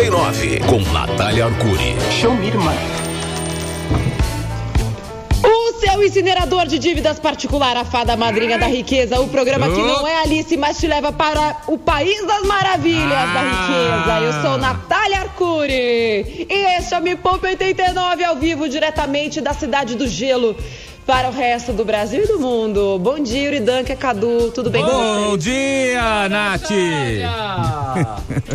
89, 0.00 0.60
com 0.60 0.80
Natália 0.94 1.44
Arcuri. 1.44 1.94
Show 2.10 2.34
me, 2.34 2.46
irmã. 2.46 2.72
O 5.44 5.72
seu 5.78 6.02
incinerador 6.02 6.66
de 6.66 6.78
dívidas 6.78 7.18
particular, 7.18 7.76
a 7.76 7.84
fada 7.84 8.16
madrinha 8.16 8.58
da 8.58 8.66
riqueza, 8.66 9.20
o 9.20 9.28
programa 9.28 9.68
que 9.68 9.76
não 9.76 10.08
é 10.08 10.22
Alice, 10.22 10.56
mas 10.56 10.78
te 10.78 10.86
leva 10.86 11.12
para 11.12 11.58
o 11.66 11.76
país 11.76 12.26
das 12.26 12.42
maravilhas 12.44 13.10
da 13.10 13.42
riqueza. 13.42 14.20
Eu 14.22 14.42
sou 14.42 14.56
Natália 14.56 15.20
Arcuri 15.20 16.46
e 16.48 16.78
este 16.78 16.94
é 16.94 16.98
o 16.98 17.02
Me 17.02 17.14
Poupa 17.14 17.48
89 17.48 18.24
ao 18.24 18.36
vivo, 18.36 18.70
diretamente 18.70 19.42
da 19.42 19.52
cidade 19.52 19.96
do 19.96 20.08
gelo. 20.08 20.56
Para 21.10 21.28
o 21.28 21.32
resto 21.32 21.72
do 21.72 21.84
Brasil 21.84 22.22
e 22.22 22.26
do 22.28 22.38
mundo. 22.38 22.96
Bom 23.00 23.18
dia, 23.18 23.48
Uridanka, 23.48 23.96
Cadu, 23.96 24.52
tudo 24.52 24.70
bem 24.70 24.84
com 24.84 24.92
Bom 24.92 25.30
vocês? 25.30 25.42
dia, 25.42 26.28
Nath! 26.28 26.70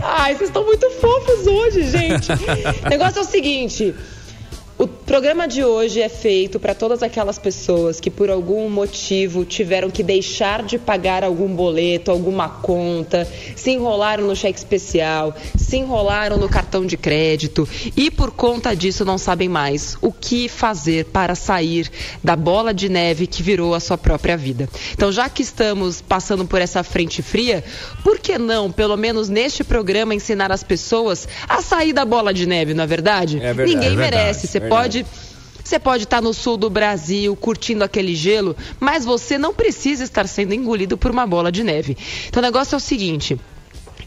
Ai, 0.01 0.35
vocês 0.35 0.49
estão 0.49 0.63
muito 0.63 0.89
fofos 0.91 1.47
hoje, 1.47 1.83
gente. 1.89 2.31
o 2.31 2.87
negócio 2.89 3.19
é 3.19 3.21
o 3.23 3.25
seguinte. 3.25 3.93
O 4.77 4.87
programa 5.05 5.47
de 5.47 5.63
hoje 5.63 6.01
é 6.01 6.09
feito 6.09 6.59
para 6.59 6.73
todas 6.73 7.03
aquelas 7.03 7.37
pessoas 7.37 7.99
que 7.99 8.09
por 8.09 8.31
algum 8.31 8.67
motivo 8.69 9.45
tiveram 9.45 9.91
que 9.91 10.01
deixar 10.01 10.63
de 10.63 10.79
pagar 10.79 11.23
algum 11.23 11.47
boleto, 11.47 12.09
alguma 12.09 12.49
conta, 12.49 13.27
se 13.55 13.69
enrolaram 13.69 14.25
no 14.25 14.35
cheque 14.35 14.57
especial, 14.57 15.35
se 15.55 15.77
enrolaram 15.77 16.37
no 16.37 16.49
cartão 16.49 16.85
de 16.85 16.97
crédito 16.97 17.67
e 17.95 18.09
por 18.09 18.31
conta 18.31 18.75
disso 18.75 19.05
não 19.05 19.17
sabem 19.17 19.47
mais 19.47 19.95
o 20.01 20.11
que 20.11 20.49
fazer 20.49 21.05
para 21.05 21.35
sair 21.35 21.89
da 22.23 22.35
bola 22.35 22.73
de 22.73 22.89
neve 22.89 23.27
que 23.27 23.43
virou 23.43 23.75
a 23.75 23.79
sua 23.79 23.99
própria 23.99 24.35
vida. 24.35 24.67
Então, 24.93 25.11
já 25.11 25.29
que 25.29 25.43
estamos 25.43 26.01
passando 26.01 26.45
por 26.45 26.59
essa 26.59 26.83
frente 26.83 27.21
fria, 27.21 27.63
por 28.03 28.17
que 28.17 28.39
não, 28.39 28.71
pelo 28.71 28.97
menos 28.97 29.29
neste 29.29 29.63
programa, 29.63 30.15
ensinar 30.15 30.51
as 30.51 30.63
pessoas 30.63 31.27
a 31.47 31.61
sair 31.61 31.93
da 31.93 32.05
bola 32.05 32.33
de 32.33 32.47
neve, 32.47 32.73
não 32.73 32.83
é 32.83 32.87
verdade? 32.87 33.37
É 33.37 33.53
verdade, 33.53 33.75
Ninguém 33.75 33.93
é 33.93 33.95
verdade, 33.95 34.15
merece. 34.15 34.47
Você 34.47 34.59
verdade. 34.59 34.81
pode. 34.81 34.94
Você 35.63 35.79
pode 35.79 36.03
estar 36.03 36.21
no 36.21 36.31
sul 36.31 36.57
do 36.57 36.69
Brasil 36.69 37.35
curtindo 37.35 37.83
aquele 37.83 38.13
gelo, 38.13 38.55
mas 38.79 39.03
você 39.03 39.35
não 39.35 39.51
precisa 39.51 40.03
estar 40.03 40.27
sendo 40.27 40.53
engolido 40.53 40.95
por 40.95 41.09
uma 41.09 41.25
bola 41.25 41.51
de 41.51 41.63
neve. 41.63 41.97
Então 42.27 42.39
o 42.39 42.45
negócio 42.45 42.75
é 42.75 42.77
o 42.77 42.79
seguinte. 42.79 43.35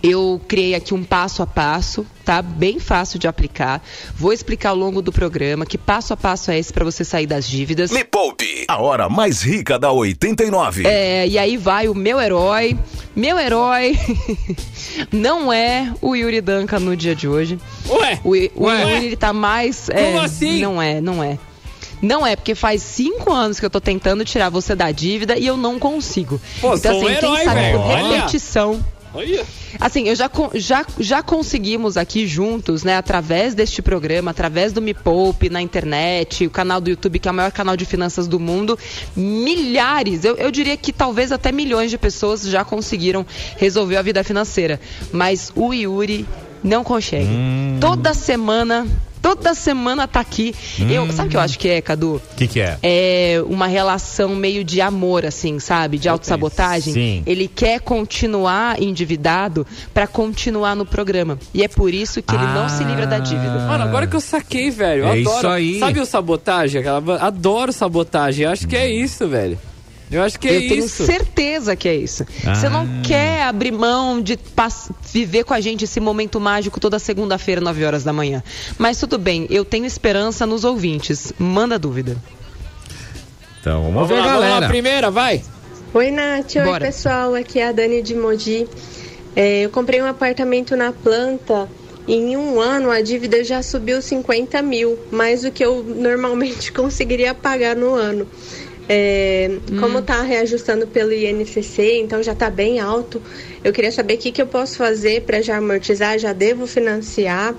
Eu 0.03 0.41
criei 0.47 0.75
aqui 0.75 0.95
um 0.95 1.03
passo 1.03 1.43
a 1.43 1.47
passo, 1.47 2.07
tá? 2.25 2.41
Bem 2.41 2.79
fácil 2.79 3.19
de 3.19 3.27
aplicar. 3.27 3.83
Vou 4.15 4.33
explicar 4.33 4.71
ao 4.71 4.77
longo 4.77 5.03
do 5.03 5.13
programa 5.13 5.67
que 5.67 5.77
passo 5.77 6.13
a 6.13 6.17
passo 6.17 6.51
é 6.51 6.59
esse 6.59 6.73
para 6.73 6.85
você 6.85 7.05
sair 7.05 7.27
das 7.27 7.49
dívidas. 7.49 7.91
Me 7.91 8.05
Poupe, 8.05 8.65
a 8.69 8.81
hora 8.81 9.09
mais 9.09 9.43
rica 9.43 9.79
da 9.79 9.91
89. 9.91 10.87
É, 10.87 11.27
e 11.27 11.37
aí 11.37 11.57
vai 11.57 11.89
o 11.89 11.95
meu 11.95 12.21
herói. 12.21 12.79
Meu 13.17 13.39
herói 13.39 13.99
não 15.11 15.53
é 15.53 15.93
o 16.01 16.15
Yuri 16.15 16.41
Danka 16.41 16.79
no 16.79 16.97
dia 16.97 17.15
de 17.17 17.27
hoje. 17.27 17.59
Ué? 17.89 18.21
O, 18.23 18.31
o 18.55 18.67
Ué? 18.67 18.83
Yuri 18.83 19.07
ele 19.07 19.17
tá 19.17 19.33
mais. 19.33 19.89
é, 19.89 20.05
Como 20.05 20.21
assim? 20.21 20.61
Não 20.61 20.81
é, 20.81 21.01
não 21.01 21.23
é. 21.23 21.39
Não 22.01 22.25
é, 22.25 22.37
porque 22.37 22.55
faz 22.55 22.83
cinco 22.83 23.33
anos 23.33 23.59
que 23.59 23.67
eu 23.67 23.71
tô 23.71 23.81
tentando 23.81 24.25
tirar 24.25 24.49
você 24.51 24.75
da 24.77 24.93
dívida 24.93 25.37
e 25.37 25.45
eu 25.47 25.57
não 25.57 25.81
consigo. 25.81 26.41
Pô, 26.61 26.75
então, 26.77 26.93
sou 26.93 27.03
um 27.03 27.07
assim, 27.09 27.19
quem 27.19 27.29
herói, 27.35 27.45
sabe 27.45 27.61
velho. 27.61 27.79
por 27.79 27.87
repetição. 27.89 28.71
Olha. 28.71 28.98
Assim, 29.81 30.09
eu 30.09 30.15
já, 30.15 30.31
já, 30.55 30.87
já 30.99 31.23
conseguimos 31.23 31.97
aqui 31.97 32.27
juntos, 32.27 32.85
né, 32.85 32.97
através 32.97 33.55
deste 33.55 33.83
programa, 33.83 34.31
através 34.31 34.73
do 34.73 34.81
Me 34.81 34.95
Poupe 34.95 35.49
na 35.49 35.61
internet, 35.61 36.47
o 36.47 36.51
canal 36.51 36.81
do 36.81 36.91
YouTube, 36.91 37.19
que 37.19 37.29
é 37.29 37.31
o 37.31 37.35
maior 37.35 37.53
canal 37.53 37.77
de 37.77 37.85
finanças 37.85 38.27
do 38.27 38.39
mundo, 38.39 38.79
milhares, 39.17 40.25
eu, 40.25 40.37
eu 40.37 40.51
diria 40.51 40.77
que 40.77 40.93
talvez 40.93 41.33
até 41.33 41.53
milhões 41.53 41.91
de 41.91 41.99
pessoas 41.99 42.43
já 42.43 42.65
conseguiram 42.65 43.27
resolver 43.57 43.97
a 43.97 44.03
vida 44.03 44.23
financeira. 44.25 44.81
Mas 45.13 45.53
o 45.55 45.73
Yuri 45.73 46.27
não 46.63 46.83
consegue. 46.83 47.29
Toda 47.81 48.15
semana, 48.15 48.87
toda 49.37 49.55
semana 49.55 50.07
tá 50.09 50.21
aqui. 50.21 50.55
Eu, 50.89 51.11
sabe 51.13 51.29
o 51.29 51.31
que 51.31 51.37
eu 51.37 51.41
acho 51.41 51.59
que 51.59 51.69
é, 51.69 51.81
Cadu? 51.83 52.17
O 52.33 52.37
que, 52.37 52.47
que 52.47 52.61
é? 52.61 52.79
é 52.83 53.43
uma 53.47 53.67
relação 53.67 54.35
meio 54.35 54.65
de 54.65 54.81
amor, 54.81 55.27
assim, 55.27 55.59
sabe? 55.59 55.99
De 55.99 56.09
autossabotagem. 56.09 56.93
Sim. 56.93 57.23
Ele 57.27 57.49
quer 57.49 57.81
continuar 57.81 58.81
endividado 58.81 59.67
para 59.93 60.07
continuar 60.07 60.75
no 60.75 60.87
programa. 60.87 61.39
E 61.53 61.63
é 61.63 61.69
por 61.69 61.93
isso 61.93 62.23
que 62.23 62.35
ele 62.35 62.47
não 62.47 62.69
se 62.69 62.83
livra 62.85 63.07
da 63.07 63.19
dívida. 63.19 63.59
Mano, 63.67 63.85
agora 63.85 64.07
que 64.07 64.17
eu 64.17 64.21
saquei, 64.21 64.71
velho. 64.71 65.03
Eu 65.05 65.09
É 65.09 65.21
adoro. 65.21 65.39
isso 65.39 65.49
aí. 65.49 65.79
Sabe 65.79 66.01
o 66.01 66.07
sabotagem? 66.07 66.81
Aquela... 66.81 67.19
Adoro 67.21 67.73
sabotagem. 67.73 68.45
Eu 68.45 68.51
acho 68.51 68.67
que 68.67 68.77
é 68.77 68.91
isso, 68.91 69.27
velho. 69.29 69.59
Eu 70.11 70.23
acho 70.23 70.39
que 70.41 70.49
é 70.49 70.57
Eu 70.57 70.69
tenho 70.69 70.85
isso. 70.87 71.05
certeza 71.05 71.77
que 71.77 71.87
é 71.89 71.95
isso. 71.95 72.25
Você 72.25 72.67
Ah. 72.67 72.71
não 72.71 73.03
quer 73.03 73.43
abrir 73.43 73.71
mão 73.73 74.21
de 74.23 74.39
viver 75.13 75.45
com 75.45 75.53
a 75.53 75.61
gente 75.61 75.85
esse 75.85 76.01
momento 76.01 76.41
mágico 76.41 76.81
toda 76.81 76.99
segunda-feira, 76.99 77.61
9 77.61 77.85
horas 77.85 78.05
da 78.05 78.13
manhã. 78.13 78.43
Mas 78.79 78.99
tudo 78.99 79.19
bem, 79.19 79.47
eu 79.51 79.65
tenho 79.65 79.85
esperança 79.85 80.47
nos 80.47 80.65
ouvintes. 80.65 81.33
Manda 81.39 81.79
dúvida. 81.79 82.17
Então, 83.61 83.83
vamos, 83.83 83.95
Vamos 83.95 84.09
ver, 84.09 84.17
lá, 84.17 84.23
vamos 84.27 84.41
lá, 84.41 84.47
galera. 84.49 84.69
primeira, 84.69 85.11
vai. 85.11 85.43
Oi, 85.93 86.11
Nath. 86.11 86.57
Oi, 86.57 86.65
Bora. 86.65 86.87
pessoal. 86.87 87.35
Aqui 87.35 87.59
é 87.59 87.69
a 87.69 87.73
Dani 87.73 88.01
de 88.03 88.15
Mogi. 88.15 88.67
É, 89.37 89.63
eu 89.65 89.71
comprei 89.71 90.01
um 90.01 90.07
apartamento 90.07 90.77
na 90.77 90.93
planta. 90.93 91.69
e 92.07 92.15
Em 92.15 92.37
um 92.39 92.59
ano, 92.61 92.91
a 92.91 93.03
dívida 93.03 93.45
já 93.45 93.63
subiu 93.63 94.01
50 94.01 94.63
mil, 94.63 94.99
mais 95.13 95.43
do 95.43 95.51
que 95.51 95.63
eu 95.63 95.83
normalmente 95.85 96.73
conseguiria 96.73 97.35
pagar 97.35 97.77
no 97.77 97.95
ano. 97.95 98.27
É, 98.89 99.51
Como 99.81 100.01
tá 100.01 100.23
reajustando 100.23 100.87
pelo 100.87 101.13
INCC, 101.13 101.99
então 102.01 102.23
já 102.23 102.35
tá 102.35 102.49
bem 102.49 102.81
alto. 102.81 103.21
Eu 103.63 103.71
queria 103.73 103.93
saber 103.93 104.15
o 104.15 104.19
que, 104.19 104.33
que 104.33 104.41
eu 104.41 104.47
posso 104.47 104.79
fazer 104.79 105.23
para 105.23 105.43
já 105.43 105.59
amortizar, 105.59 106.19
já 106.19 106.33
devo 106.33 106.67
financiar. 106.67 107.55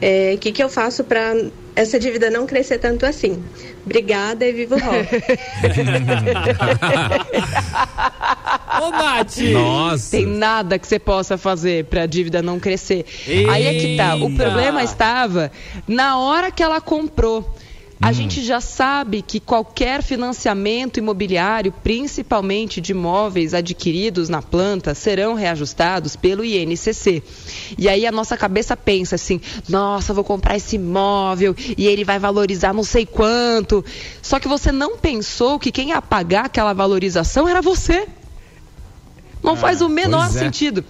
É, 0.00 0.32
O 0.36 0.38
que, 0.38 0.52
que 0.52 0.62
eu 0.62 0.68
faço 0.68 1.02
para 1.02 1.34
essa 1.74 1.98
dívida 1.98 2.30
não 2.30 2.46
crescer 2.46 2.78
tanto 2.78 3.04
assim? 3.04 3.42
Obrigada 3.84 4.46
e 4.46 4.52
viva 4.52 4.76
o 4.76 4.78
rock. 4.78 5.08
Ô, 8.80 8.90
Nath. 8.90 9.38
Nossa. 9.38 10.10
Tem 10.16 10.26
nada 10.26 10.78
que 10.78 10.86
você 10.86 10.98
possa 10.98 11.36
fazer 11.36 11.84
para 11.86 12.02
a 12.02 12.06
dívida 12.06 12.42
não 12.42 12.60
crescer. 12.60 13.04
Aí 13.50 13.66
é 13.66 13.74
que 13.74 13.96
tá. 13.96 14.14
O 14.14 14.28
Eita! 14.28 14.44
problema 14.44 14.82
estava 14.82 15.50
na 15.86 16.18
hora 16.18 16.50
que 16.50 16.62
ela 16.62 16.80
comprou. 16.80 17.48
A 18.00 18.12
gente 18.12 18.44
já 18.44 18.60
sabe 18.60 19.22
que 19.22 19.40
qualquer 19.40 20.02
financiamento 20.02 20.98
imobiliário, 20.98 21.72
principalmente 21.82 22.80
de 22.80 22.92
imóveis 22.92 23.54
adquiridos 23.54 24.28
na 24.28 24.40
planta, 24.40 24.94
serão 24.94 25.34
reajustados 25.34 26.14
pelo 26.14 26.44
INCC. 26.44 27.22
E 27.76 27.88
aí 27.88 28.06
a 28.06 28.12
nossa 28.12 28.36
cabeça 28.36 28.76
pensa 28.76 29.16
assim: 29.16 29.40
nossa, 29.68 30.14
vou 30.14 30.22
comprar 30.22 30.56
esse 30.56 30.76
imóvel 30.76 31.56
e 31.76 31.88
ele 31.88 32.04
vai 32.04 32.20
valorizar 32.20 32.72
não 32.72 32.84
sei 32.84 33.04
quanto. 33.04 33.84
Só 34.22 34.38
que 34.38 34.46
você 34.46 34.70
não 34.70 34.96
pensou 34.96 35.58
que 35.58 35.72
quem 35.72 35.88
ia 35.88 36.00
pagar 36.00 36.46
aquela 36.46 36.72
valorização 36.72 37.48
era 37.48 37.60
você. 37.60 38.06
Não 39.42 39.56
faz 39.56 39.80
o 39.80 39.88
menor 39.88 40.26
é. 40.26 40.30
sentido. 40.30 40.84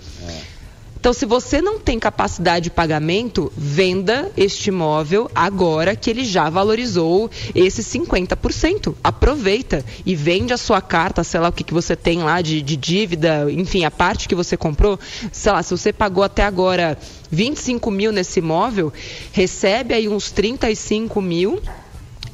Então, 0.99 1.13
se 1.13 1.25
você 1.25 1.63
não 1.63 1.79
tem 1.79 1.99
capacidade 1.99 2.65
de 2.65 2.71
pagamento, 2.71 3.53
venda 3.57 4.33
este 4.37 4.69
imóvel 4.69 5.31
agora 5.33 5.95
que 5.95 6.11
ele 6.11 6.25
já 6.25 6.51
valorizou 6.51 7.31
esses 7.55 7.87
50%. 7.87 8.95
Aproveita 9.03 9.85
e 10.05 10.17
vende 10.17 10.53
a 10.53 10.57
sua 10.57 10.81
carta, 10.81 11.23
sei 11.23 11.39
lá 11.39 11.49
o 11.49 11.53
que, 11.53 11.63
que 11.63 11.73
você 11.73 11.95
tem 11.95 12.23
lá 12.23 12.43
de, 12.43 12.61
de 12.61 12.77
dívida, 12.77 13.47
enfim, 13.51 13.85
a 13.85 13.91
parte 13.91 14.29
que 14.29 14.35
você 14.35 14.57
comprou. 14.57 14.99
Sei 15.31 15.53
lá, 15.53 15.63
se 15.63 15.71
você 15.71 15.93
pagou 15.93 16.25
até 16.25 16.43
agora 16.45 16.99
25 17.31 17.91
mil 17.93 18.11
nesse 18.11 18.41
imóvel, 18.41 18.93
recebe 19.33 19.95
aí 19.95 20.09
uns 20.09 20.33
35 20.33 21.23
mil 21.23 21.61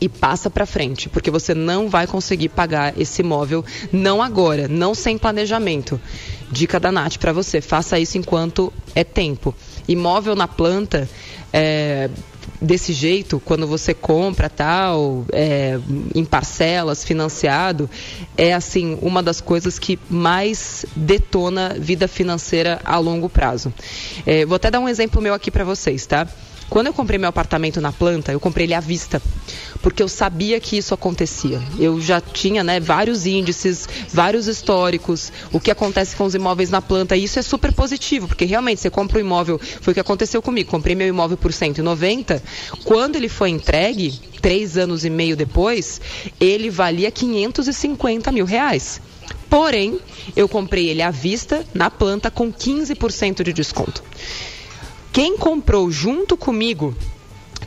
e 0.01 0.09
passa 0.09 0.51
para 0.51 0.67
frente, 0.67 1.09
porque 1.09 1.31
você 1.31 1.55
não 1.55 1.89
vai 1.89 2.07
conseguir 2.07 2.51
pagar 2.51 2.99
esse 3.01 3.23
imóvel 3.23 3.65
não 3.93 4.23
agora, 4.23 4.69
não 4.69 4.95
sem 4.95 5.17
planejamento. 5.17 6.01
Dica 6.55 6.79
da 6.79 6.93
Nath 6.93 7.19
para 7.19 7.33
você, 7.33 7.61
faça 7.61 7.99
isso 7.99 8.17
enquanto 8.17 8.73
é 8.95 9.03
tempo. 9.03 9.53
Imóvel 9.89 10.37
na 10.37 10.47
planta, 10.47 11.09
é, 11.53 12.09
desse 12.61 12.93
jeito, 12.93 13.43
quando 13.45 13.67
você 13.67 13.93
compra 13.93 14.49
tal, 14.49 15.27
é, 15.33 15.79
em 16.15 16.25
parcelas, 16.25 17.05
financiado, 17.05 17.91
é 18.37 18.55
assim 18.55 18.97
uma 19.03 19.21
das 19.21 19.41
coisas 19.41 19.81
que 19.81 19.99
mais 20.09 20.87
detona 20.95 21.75
vida 21.77 22.07
financeira 22.07 22.81
a 22.85 22.99
longo 22.99 23.29
prazo. 23.29 23.75
É, 24.25 24.47
vou 24.47 24.55
até 24.55 24.71
dar 24.71 24.79
um 24.79 24.89
exemplo 24.89 25.21
meu 25.21 25.35
aqui 25.35 25.51
para 25.51 25.65
vocês, 25.65 26.07
tá? 26.07 26.29
Quando 26.75 26.89
eu 26.89 26.93
comprei 26.93 27.21
meu 27.21 27.29
apartamento 27.29 27.81
na 27.81 27.93
planta, 27.93 28.33
eu 28.33 28.41
comprei 28.41 28.67
ele 28.67 28.75
à 28.75 28.81
vista, 28.81 29.23
porque 29.81 30.03
eu 30.03 30.09
sabia 30.09 30.59
que 30.59 30.77
isso 30.77 30.93
acontecia. 30.93 31.63
Eu 31.79 32.01
já 32.01 32.21
tinha 32.21 32.65
né, 32.65 32.81
vários 32.81 33.27
índices, 33.27 33.89
vários 34.13 34.49
históricos, 34.49 35.31
o 35.53 35.61
que 35.61 35.71
acontece 35.71 36.17
com 36.17 36.25
os 36.25 36.35
imóveis 36.35 36.71
na 36.71 36.83
planta, 36.83 37.17
e 37.17 37.23
isso 37.23 37.39
é 37.39 37.43
super 37.43 37.73
positivo, 37.73 38.27
porque 38.27 38.45
realmente 38.45 38.81
você 38.81 38.91
compra 38.91 39.19
um 39.19 39.21
imóvel, 39.21 39.61
foi 39.81 39.93
o 39.93 39.95
que 39.95 40.01
aconteceu 40.01 40.43
comigo, 40.43 40.69
comprei 40.69 40.97
meu 40.97 41.07
imóvel 41.07 41.37
por 41.37 41.53
190, 41.53 42.43
quando 42.83 43.15
ele 43.15 43.29
foi 43.29 43.51
entregue, 43.51 44.11
três 44.43 44.77
anos 44.77 45.05
e 45.05 45.11
meio 45.11 45.37
depois, 45.37 46.01
ele 46.41 46.71
valia 46.71 47.09
550 47.09 48.33
mil 48.33 48.45
reais. 48.45 49.01
Porém, 49.49 50.01
eu 50.35 50.49
comprei 50.49 50.89
ele 50.89 51.03
à 51.03 51.13
vista, 51.13 51.65
na 51.73 51.89
planta, 51.89 52.33
com 52.33 52.53
15% 52.53 53.45
de 53.45 53.53
desconto. 53.53 54.03
Quem 55.15 55.37
comprou 55.37 55.93
junto 55.93 56.37
comigo 56.37 56.93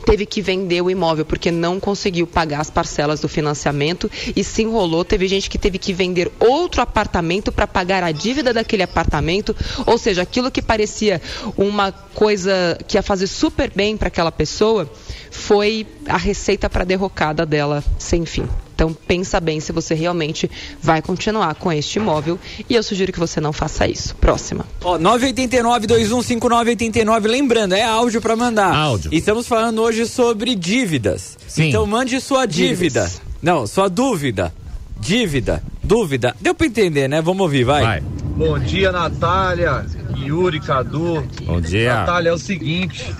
teve 0.04 0.26
que 0.26 0.42
vender 0.42 0.82
o 0.82 0.90
imóvel 0.90 1.24
porque 1.24 1.50
não 1.50 1.80
conseguiu 1.80 2.26
pagar 2.26 2.60
as 2.60 2.68
parcelas 2.68 3.20
do 3.20 3.28
financiamento 3.28 4.10
e 4.36 4.44
se 4.44 4.64
enrolou. 4.64 5.02
Teve 5.02 5.26
gente 5.26 5.48
que 5.48 5.56
teve 5.56 5.78
que 5.78 5.94
vender 5.94 6.30
outro 6.38 6.82
apartamento 6.82 7.50
para 7.50 7.66
pagar 7.66 8.04
a 8.04 8.12
dívida 8.12 8.52
daquele 8.52 8.82
apartamento. 8.82 9.56
Ou 9.86 9.96
seja, 9.96 10.20
aquilo 10.20 10.50
que 10.50 10.60
parecia 10.60 11.22
uma 11.56 11.90
coisa 11.90 12.78
que 12.86 12.98
ia 12.98 13.02
fazer 13.02 13.26
super 13.26 13.72
bem 13.74 13.96
para 13.96 14.08
aquela 14.08 14.30
pessoa 14.30 14.86
foi 15.30 15.86
a 16.06 16.18
receita 16.18 16.68
para 16.68 16.84
derrocada 16.84 17.46
dela 17.46 17.82
sem 17.98 18.26
fim. 18.26 18.46
Então 18.78 18.94
pensa 18.94 19.40
bem 19.40 19.58
se 19.58 19.72
você 19.72 19.92
realmente 19.92 20.48
vai 20.80 21.02
continuar 21.02 21.52
com 21.56 21.72
este 21.72 21.98
imóvel 21.98 22.38
e 22.70 22.76
eu 22.76 22.82
sugiro 22.84 23.12
que 23.12 23.18
você 23.18 23.40
não 23.40 23.52
faça 23.52 23.88
isso. 23.88 24.14
Próxima. 24.14 24.64
Ó, 24.84 24.96
989-215989. 25.00 27.26
Lembrando, 27.26 27.74
é 27.74 27.82
áudio 27.82 28.20
pra 28.20 28.36
mandar. 28.36 28.72
Áudio. 28.72 29.12
Estamos 29.12 29.48
falando 29.48 29.82
hoje 29.82 30.06
sobre 30.06 30.54
dívidas. 30.54 31.36
Sim. 31.48 31.70
Então 31.70 31.84
mande 31.86 32.20
sua 32.20 32.46
dívida. 32.46 33.00
Dívidas. 33.00 33.20
Não, 33.42 33.66
sua 33.66 33.88
dúvida. 33.88 34.54
Dívida. 35.00 35.60
Dúvida. 35.82 36.36
Deu 36.40 36.54
pra 36.54 36.68
entender, 36.68 37.08
né? 37.08 37.20
Vamos 37.20 37.42
ouvir, 37.42 37.64
vai. 37.64 37.82
Vai. 37.82 38.00
Bom 38.38 38.56
dia, 38.56 38.92
Natália, 38.92 39.84
Yuri, 40.16 40.60
Cadu. 40.60 41.26
Bom 41.44 41.60
dia. 41.60 41.92
Natália, 41.92 42.30
é 42.30 42.32
o 42.32 42.38
seguinte: 42.38 43.12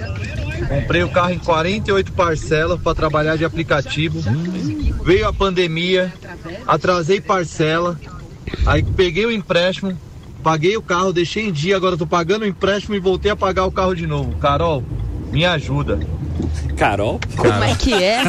comprei 0.69 1.03
o 1.03 1.09
carro 1.09 1.32
em 1.32 1.41
48 1.41 2.12
parcelas 2.12 2.81
para 2.81 2.94
trabalhar 2.94 3.37
de 3.37 3.44
aplicativo. 3.44 4.20
Veio 5.03 5.26
a 5.26 5.32
pandemia, 5.32 6.15
atrasei 6.65 7.20
parcela, 7.20 7.99
aí 8.65 8.85
peguei 8.85 9.26
o 9.26 9.32
empréstimo, 9.32 9.99
paguei 10.41 10.76
o 10.76 10.82
carro, 10.82 11.12
deixei 11.12 11.49
em 11.49 11.53
dia, 11.53 11.76
agora 11.76 11.97
tô 11.97 12.06
pagando 12.06 12.43
o 12.43 12.47
empréstimo 12.47 12.94
e 12.94 13.00
voltei 13.00 13.32
a 13.32 13.37
pagar 13.37 13.67
o 13.67 13.73
carro 13.73 13.97
de 13.97 14.06
novo. 14.06 14.37
Carol, 14.37 14.85
me 15.32 15.44
ajuda. 15.44 15.99
Carol. 16.76 17.19
Como 17.37 17.64
é 17.64 17.75
que 17.75 17.93
é? 17.93 18.23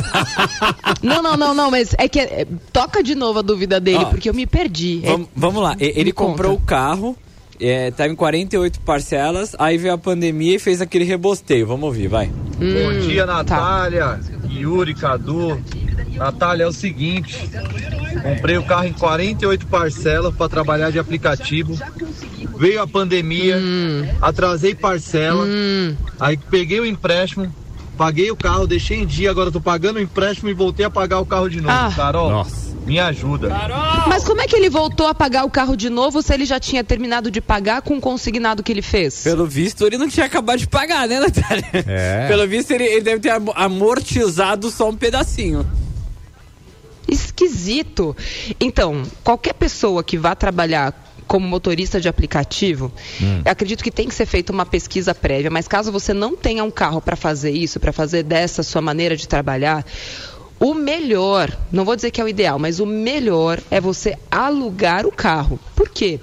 não, 1.03 1.21
não, 1.21 1.37
não, 1.37 1.53
não, 1.53 1.71
mas 1.71 1.93
é 1.97 2.07
que 2.07 2.19
é, 2.19 2.47
toca 2.73 3.03
de 3.03 3.15
novo 3.15 3.39
a 3.39 3.41
dúvida 3.41 3.79
dele, 3.79 3.99
Ó, 4.03 4.05
porque 4.05 4.29
eu 4.29 4.33
me 4.33 4.45
perdi. 4.45 5.01
É- 5.03 5.11
Vam- 5.11 5.27
vamos 5.35 5.63
lá. 5.63 5.75
E- 5.79 5.85
Ele 5.95 6.05
Me 6.05 6.11
comprou 6.11 6.51
conta. 6.53 6.63
o 6.63 6.65
carro, 6.65 7.17
é, 7.59 7.91
tá 7.91 8.07
em 8.07 8.15
48 8.15 8.79
parcelas, 8.81 9.55
aí 9.59 9.77
veio 9.77 9.93
a 9.93 9.97
pandemia 9.97 10.55
e 10.55 10.59
fez 10.59 10.81
aquele 10.81 11.03
rebosteio. 11.05 11.67
Vamos 11.67 11.83
ouvir, 11.85 12.07
vai. 12.07 12.27
Bom 12.27 12.99
dia, 13.07 13.25
tá. 13.27 13.33
Natália, 13.35 14.19
Yuri, 14.49 14.93
Cadu. 14.95 15.59
Natália, 16.15 16.63
é 16.63 16.67
o 16.67 16.73
seguinte: 16.73 17.49
comprei 18.23 18.57
o 18.57 18.63
carro 18.63 18.85
em 18.87 18.93
48 18.93 19.67
parcelas 19.67 20.33
para 20.33 20.49
trabalhar 20.49 20.89
de 20.91 20.99
aplicativo. 20.99 21.77
Veio 22.57 22.81
a 22.81 22.87
pandemia, 22.87 23.57
Hum. 23.57 24.05
atrasei 24.21 24.75
parcela, 24.75 25.45
aí 26.19 26.35
peguei 26.49 26.79
o 26.81 26.85
empréstimo, 26.85 27.53
paguei 27.99 28.31
o 28.31 28.35
carro, 28.37 28.65
deixei 28.65 28.97
em 29.01 29.05
dia, 29.05 29.29
agora 29.29 29.51
tô 29.51 29.59
pagando 29.59 29.97
o 29.97 30.01
empréstimo 30.01 30.49
e 30.49 30.53
voltei 30.53 30.85
a 30.85 30.89
pagar 30.89 31.19
o 31.19 31.25
carro 31.25 31.49
de 31.49 31.59
novo. 31.59 31.73
Ah. 31.77 31.91
Carol, 31.93 32.29
Nossa. 32.31 32.73
me 32.85 32.97
ajuda. 32.97 33.49
Mas 34.07 34.23
como 34.23 34.39
é 34.39 34.47
que 34.47 34.55
ele 34.55 34.69
voltou 34.69 35.05
a 35.07 35.13
pagar 35.13 35.43
o 35.43 35.49
carro 35.49 35.75
de 35.75 35.89
novo 35.89 36.21
se 36.21 36.33
ele 36.33 36.45
já 36.45 36.61
tinha 36.61 36.81
terminado 36.81 37.29
de 37.29 37.41
pagar 37.41 37.81
com 37.81 37.97
o 37.97 38.01
consignado 38.01 38.63
que 38.63 38.71
ele 38.71 38.81
fez? 38.81 39.21
Pelo 39.23 39.45
visto, 39.45 39.85
ele 39.85 39.97
não 39.97 40.07
tinha 40.07 40.25
acabado 40.27 40.59
de 40.59 40.67
pagar, 40.67 41.09
né, 41.09 41.19
Natália? 41.19 41.65
É. 41.85 42.27
Pelo 42.29 42.47
visto, 42.47 42.71
ele, 42.71 42.85
ele 42.85 43.01
deve 43.01 43.19
ter 43.19 43.31
am- 43.31 43.51
amortizado 43.53 44.71
só 44.71 44.87
um 44.89 44.95
pedacinho. 44.95 45.67
Esquisito. 47.07 48.15
Então, 48.59 49.03
qualquer 49.23 49.53
pessoa 49.55 50.03
que 50.03 50.17
vá 50.17 50.35
trabalhar 50.35 51.08
como 51.29 51.47
motorista 51.47 52.01
de 52.01 52.09
aplicativo, 52.09 52.91
eu 53.45 53.51
acredito 53.51 53.83
que 53.83 53.91
tem 53.91 54.07
que 54.07 54.15
ser 54.15 54.25
feita 54.25 54.51
uma 54.51 54.65
pesquisa 54.65 55.13
prévia, 55.13 55.51
mas 55.51 55.67
caso 55.67 55.91
você 55.91 56.11
não 56.11 56.35
tenha 56.35 56.63
um 56.63 56.71
carro 56.71 56.99
para 56.99 57.15
fazer 57.15 57.51
isso, 57.51 57.79
para 57.79 57.93
fazer 57.93 58.23
dessa 58.23 58.63
sua 58.63 58.81
maneira 58.81 59.15
de 59.15 59.27
trabalhar, 59.27 59.85
o 60.59 60.73
melhor, 60.73 61.55
não 61.71 61.85
vou 61.85 61.95
dizer 61.95 62.09
que 62.09 62.19
é 62.19 62.23
o 62.23 62.27
ideal, 62.27 62.57
mas 62.57 62.79
o 62.79 62.85
melhor 62.85 63.61
é 63.69 63.79
você 63.79 64.17
alugar 64.31 65.05
o 65.05 65.11
carro. 65.11 65.59
Por 65.75 65.87
quê? 65.87 66.19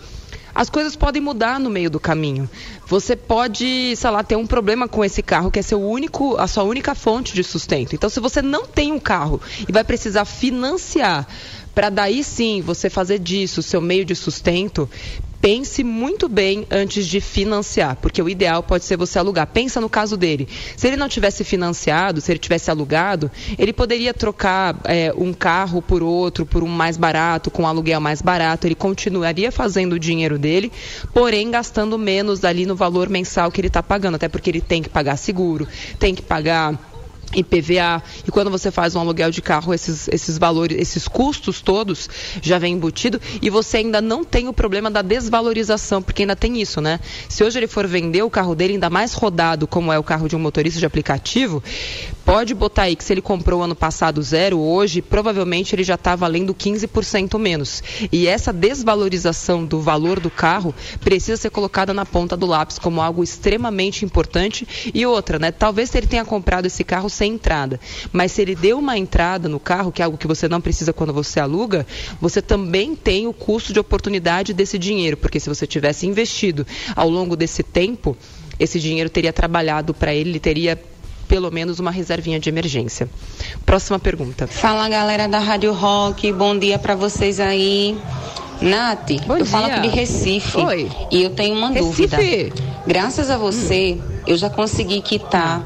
As 0.53 0.69
coisas 0.69 0.97
podem 0.97 1.23
mudar 1.23 1.61
no 1.61 1.71
meio 1.71 1.89
do 1.89 2.01
caminho. 2.01 2.51
Você 2.87 3.17
pode, 3.17 3.97
sei 3.97 4.11
lá, 4.11 4.23
ter 4.23 4.37
um 4.37 4.47
problema 4.47 4.87
com 4.87 5.05
esse 5.05 5.23
carro 5.23 5.51
que 5.51 5.59
é 5.59 5.63
seu 5.63 5.83
único, 5.83 6.37
a 6.37 6.47
sua 6.47 6.63
única 6.63 6.95
fonte 6.95 7.35
de 7.35 7.43
sustento. 7.43 7.95
Então, 7.95 8.09
se 8.09 8.21
você 8.21 8.41
não 8.41 8.65
tem 8.65 8.93
um 8.93 9.01
carro 9.01 9.41
e 9.69 9.73
vai 9.73 9.83
precisar 9.83 10.25
financiar 10.25 11.27
para 11.75 11.91
daí 11.91 12.25
sim 12.25 12.63
você 12.63 12.89
fazer 12.89 13.19
disso 13.19 13.61
o 13.61 13.63
seu 13.63 13.83
meio 13.83 14.05
de 14.05 14.15
sustento, 14.15 14.89
pense 15.41 15.85
muito 15.85 16.29
bem 16.29 16.67
antes 16.71 17.07
de 17.07 17.21
financiar, 17.21 17.97
porque 17.97 18.21
o 18.21 18.29
ideal 18.29 18.63
pode 18.63 18.85
ser 18.85 18.97
você 18.97 19.19
alugar. 19.19 19.47
Pensa 19.47 19.81
no 19.81 19.89
caso 19.89 20.17
dele. 20.17 20.49
Se 20.77 20.87
ele 20.87 20.97
não 20.97 21.09
tivesse 21.09 21.45
financiado, 21.45 22.21
se 22.21 22.33
ele 22.33 22.39
tivesse 22.39 22.71
alugado, 22.71 23.31
ele 23.59 23.73
poderia 23.73 24.13
trocar 24.13 24.77
é, 24.85 25.13
um 25.17 25.33
carro 25.33 25.81
por 25.81 26.03
outro, 26.03 26.45
por 26.47 26.63
um 26.63 26.69
mais 26.69 26.97
barato, 26.97 27.51
com 27.51 27.63
um 27.63 27.67
aluguel 27.67 28.01
mais 28.01 28.21
barato. 28.21 28.67
Ele 28.67 28.75
continuaria 28.75 29.53
fazendo 29.53 29.95
o 29.95 29.99
dinheiro 29.99 30.39
dele, 30.39 30.73
porém 31.13 31.51
gastando 31.51 31.99
menos 31.99 32.45
ali 32.45 32.67
no 32.67 32.75
valor 32.75 33.09
mensal 33.09 33.51
que 33.51 33.61
ele 33.61 33.69
está 33.69 33.83
pagando, 33.83 34.17
até 34.17 34.29
porque 34.29 34.51
ele 34.51 34.61
tem 34.61 34.83
que 34.83 34.89
pagar 34.89 35.17
seguro, 35.17 35.67
tem 35.99 36.15
que 36.15 36.23
pagar 36.23 36.96
IPVA, 37.37 38.03
e 38.27 38.31
quando 38.31 38.51
você 38.51 38.71
faz 38.71 38.97
um 38.97 39.01
aluguel 39.01 39.31
de 39.31 39.43
carro, 39.43 39.75
esses, 39.75 40.09
esses 40.09 40.39
valores, 40.39 40.79
esses 40.81 41.07
custos 41.07 41.61
todos 41.61 42.09
já 42.41 42.59
vem 42.59 42.75
embutido 42.75 43.21
e 43.43 43.51
você 43.51 43.79
ainda 43.79 44.01
não 44.01 44.25
tem 44.25 44.49
o 44.49 44.53
problema 44.53 44.91
da 44.91 45.03
desvalorização, 45.03 46.03
porque 46.03 46.23
ainda 46.23 46.35
tem 46.35 46.61
isso, 46.61 46.81
né? 46.81 46.99
Se 47.29 47.45
hoje 47.45 47.59
ele 47.59 47.67
for 47.67 47.87
vender 47.87 48.23
o 48.23 48.31
carro 48.31 48.55
dele, 48.55 48.75
ainda 48.75 48.91
mais 48.91 49.13
rodado, 49.13 49.67
como 49.67 49.93
é 49.93 49.99
o 49.99 50.03
carro 50.03 50.29
de 50.29 50.35
um 50.35 50.39
motorista 50.39 50.81
de 50.81 50.87
aplicativo, 50.87 51.63
pode 52.25 52.55
botar 52.55 52.83
aí 52.83 52.97
que 52.97 53.05
se 53.05 53.13
ele 53.13 53.23
comprou 53.23 53.63
ano 53.63 53.75
passado 53.75 54.23
zero, 54.23 54.59
hoje 54.59 55.03
provavelmente 55.03 55.75
ele 55.75 55.85
já 55.85 55.95
está 55.95 56.17
valendo 56.17 56.55
15% 56.55 57.39
menos. 57.39 57.83
E 58.11 58.27
essa 58.27 58.53
desvalorização 58.53 59.65
do 59.65 59.81
valor 59.81 60.21
do 60.21 60.31
carro 60.31 60.75
precisa 61.01 61.37
ser 61.37 61.51
colocada 61.51 61.93
na 61.93 62.07
ponta 62.07 62.37
do 62.37 62.47
lápis 62.47 62.79
como 62.79 63.01
algo 63.01 63.23
extremamente 63.23 64.05
importante. 64.05 64.67
E 64.93 65.05
outra, 65.07 65.39
né? 65.39 65.51
Talvez 65.51 65.95
ele 65.95 66.07
tenha 66.07 66.25
comprado 66.25 66.67
esse 66.67 66.83
carro 66.85 67.09
sem 67.09 67.26
entrada, 67.27 67.81
mas 68.13 68.33
se 68.33 68.43
ele 68.43 68.55
deu 68.55 68.79
uma 68.79 68.97
entrada 68.97 69.49
no 69.49 69.59
carro, 69.61 69.93
que 69.93 70.01
é 70.01 70.05
algo 70.05 70.17
que 70.17 70.27
você 70.27 70.49
não 70.49 70.61
precisa 70.61 70.93
quando 70.93 71.13
você 71.13 71.41
aluga, 71.41 71.87
você 72.21 72.41
também 72.41 72.95
tem 72.95 73.27
o 73.27 73.33
custo 73.33 73.73
de 73.73 73.81
oportunidade 73.81 74.55
desse 74.55 74.79
dinheiro, 74.79 75.17
porque 75.17 75.41
se 75.41 75.49
você 75.49 75.67
tivesse 75.67 76.07
investido 76.07 76.67
ao 76.95 77.09
longo 77.09 77.37
desse 77.37 77.63
tempo, 77.63 78.17
esse 78.59 78.81
dinheiro 78.81 79.11
teria 79.11 79.33
trabalhado 79.33 79.93
para 79.93 80.15
ele, 80.15 80.31
ele 80.31 80.41
teria 80.41 80.81
pelo 81.29 81.51
menos 81.51 81.81
uma 81.81 81.91
reservinha 81.91 82.39
de 82.39 82.49
emergência. 82.49 83.09
Próxima 83.65 83.99
pergunta. 83.99 84.47
Fala 84.47 84.89
galera 84.89 85.27
da 85.27 85.39
Rádio 85.39 85.73
Rock, 85.73 86.33
bom 86.33 86.57
dia 86.57 86.79
pra 86.79 86.95
vocês 86.95 87.41
aí. 87.41 87.99
Nath, 88.61 89.11
Bom 89.27 89.37
eu 89.37 89.45
falo 89.45 89.67
aqui 89.67 89.83
de 89.83 89.89
Recife 89.89 90.57
Oi. 90.57 90.91
e 91.11 91.23
eu 91.23 91.31
tenho 91.31 91.55
uma 91.55 91.69
Recife. 91.69 92.07
dúvida. 92.07 92.53
Graças 92.87 93.29
a 93.29 93.37
você, 93.37 93.99
eu 94.27 94.37
já 94.37 94.49
consegui 94.49 95.03
quitar 95.03 95.63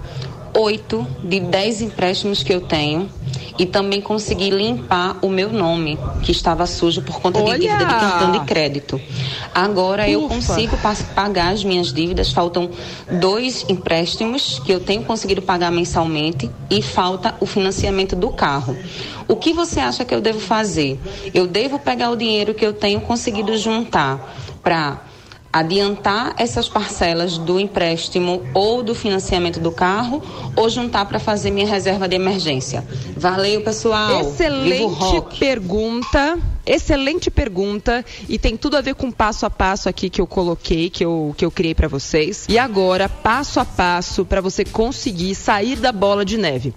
oito 0.54 1.06
de 1.22 1.40
dez 1.40 1.80
empréstimos 1.80 2.42
que 2.42 2.52
eu 2.52 2.60
tenho 2.60 3.08
e 3.58 3.66
também 3.66 4.00
consegui 4.00 4.48
limpar 4.50 5.18
o 5.20 5.28
meu 5.28 5.52
nome, 5.52 5.98
que 6.22 6.32
estava 6.32 6.66
sujo 6.66 7.02
por 7.02 7.20
conta 7.20 7.40
Olha! 7.40 7.54
de 7.58 7.60
dívida 7.66 7.84
de 7.84 7.90
cartão 7.90 8.32
de 8.32 8.40
crédito. 8.40 9.00
Agora 9.54 10.08
eu 10.08 10.24
Ufa. 10.24 10.34
consigo 10.34 10.76
pas- 10.78 11.02
pagar 11.02 11.52
as 11.52 11.62
minhas 11.62 11.92
dívidas, 11.92 12.32
faltam 12.32 12.70
dois 13.20 13.66
empréstimos 13.68 14.58
que 14.64 14.72
eu 14.72 14.80
tenho 14.80 15.02
conseguido 15.04 15.42
pagar 15.42 15.70
mensalmente 15.70 16.50
e 16.70 16.80
falta 16.80 17.34
o 17.40 17.44
financiamento 17.46 18.16
do 18.16 18.30
carro. 18.30 18.76
O 19.28 19.36
que 19.36 19.52
você 19.52 19.78
acha 19.78 20.04
que 20.04 20.14
eu 20.14 20.20
devo 20.22 20.40
fazer? 20.40 20.98
Eu 21.34 21.46
devo 21.46 21.78
pegar 21.78 22.10
o 22.10 22.16
dinheiro 22.16 22.54
que 22.54 22.64
eu 22.64 22.72
tenho 22.72 23.00
conseguido 23.02 23.56
juntar 23.58 24.36
para 24.62 25.02
adiantar 25.52 26.34
essas 26.38 26.68
parcelas 26.68 27.36
do 27.36 27.58
empréstimo 27.58 28.42
ou 28.54 28.82
do 28.82 28.94
financiamento 28.94 29.58
do 29.58 29.72
carro 29.72 30.22
ou 30.54 30.68
juntar 30.70 31.04
para 31.06 31.18
fazer 31.18 31.50
minha 31.50 31.66
reserva 31.66 32.08
de 32.08 32.14
emergência? 32.16 32.86
Valeu, 33.16 33.60
pessoal. 33.62 34.20
Excelente 34.20 35.38
pergunta. 35.38 36.38
Excelente 36.64 37.30
pergunta 37.30 38.04
e 38.28 38.38
tem 38.38 38.56
tudo 38.56 38.76
a 38.76 38.80
ver 38.80 38.94
com 38.94 39.08
o 39.08 39.12
passo 39.12 39.44
a 39.44 39.50
passo 39.50 39.88
aqui 39.88 40.08
que 40.08 40.20
eu 40.20 40.26
coloquei, 40.26 40.88
que 40.88 41.04
eu, 41.04 41.34
que 41.36 41.44
eu 41.44 41.50
criei 41.50 41.74
para 41.74 41.88
vocês. 41.88 42.46
E 42.48 42.58
agora, 42.58 43.08
passo 43.08 43.58
a 43.58 43.64
passo 43.64 44.24
para 44.24 44.40
você 44.40 44.64
conseguir 44.64 45.34
sair 45.34 45.74
da 45.76 45.90
bola 45.90 46.24
de 46.24 46.38
neve. 46.38 46.72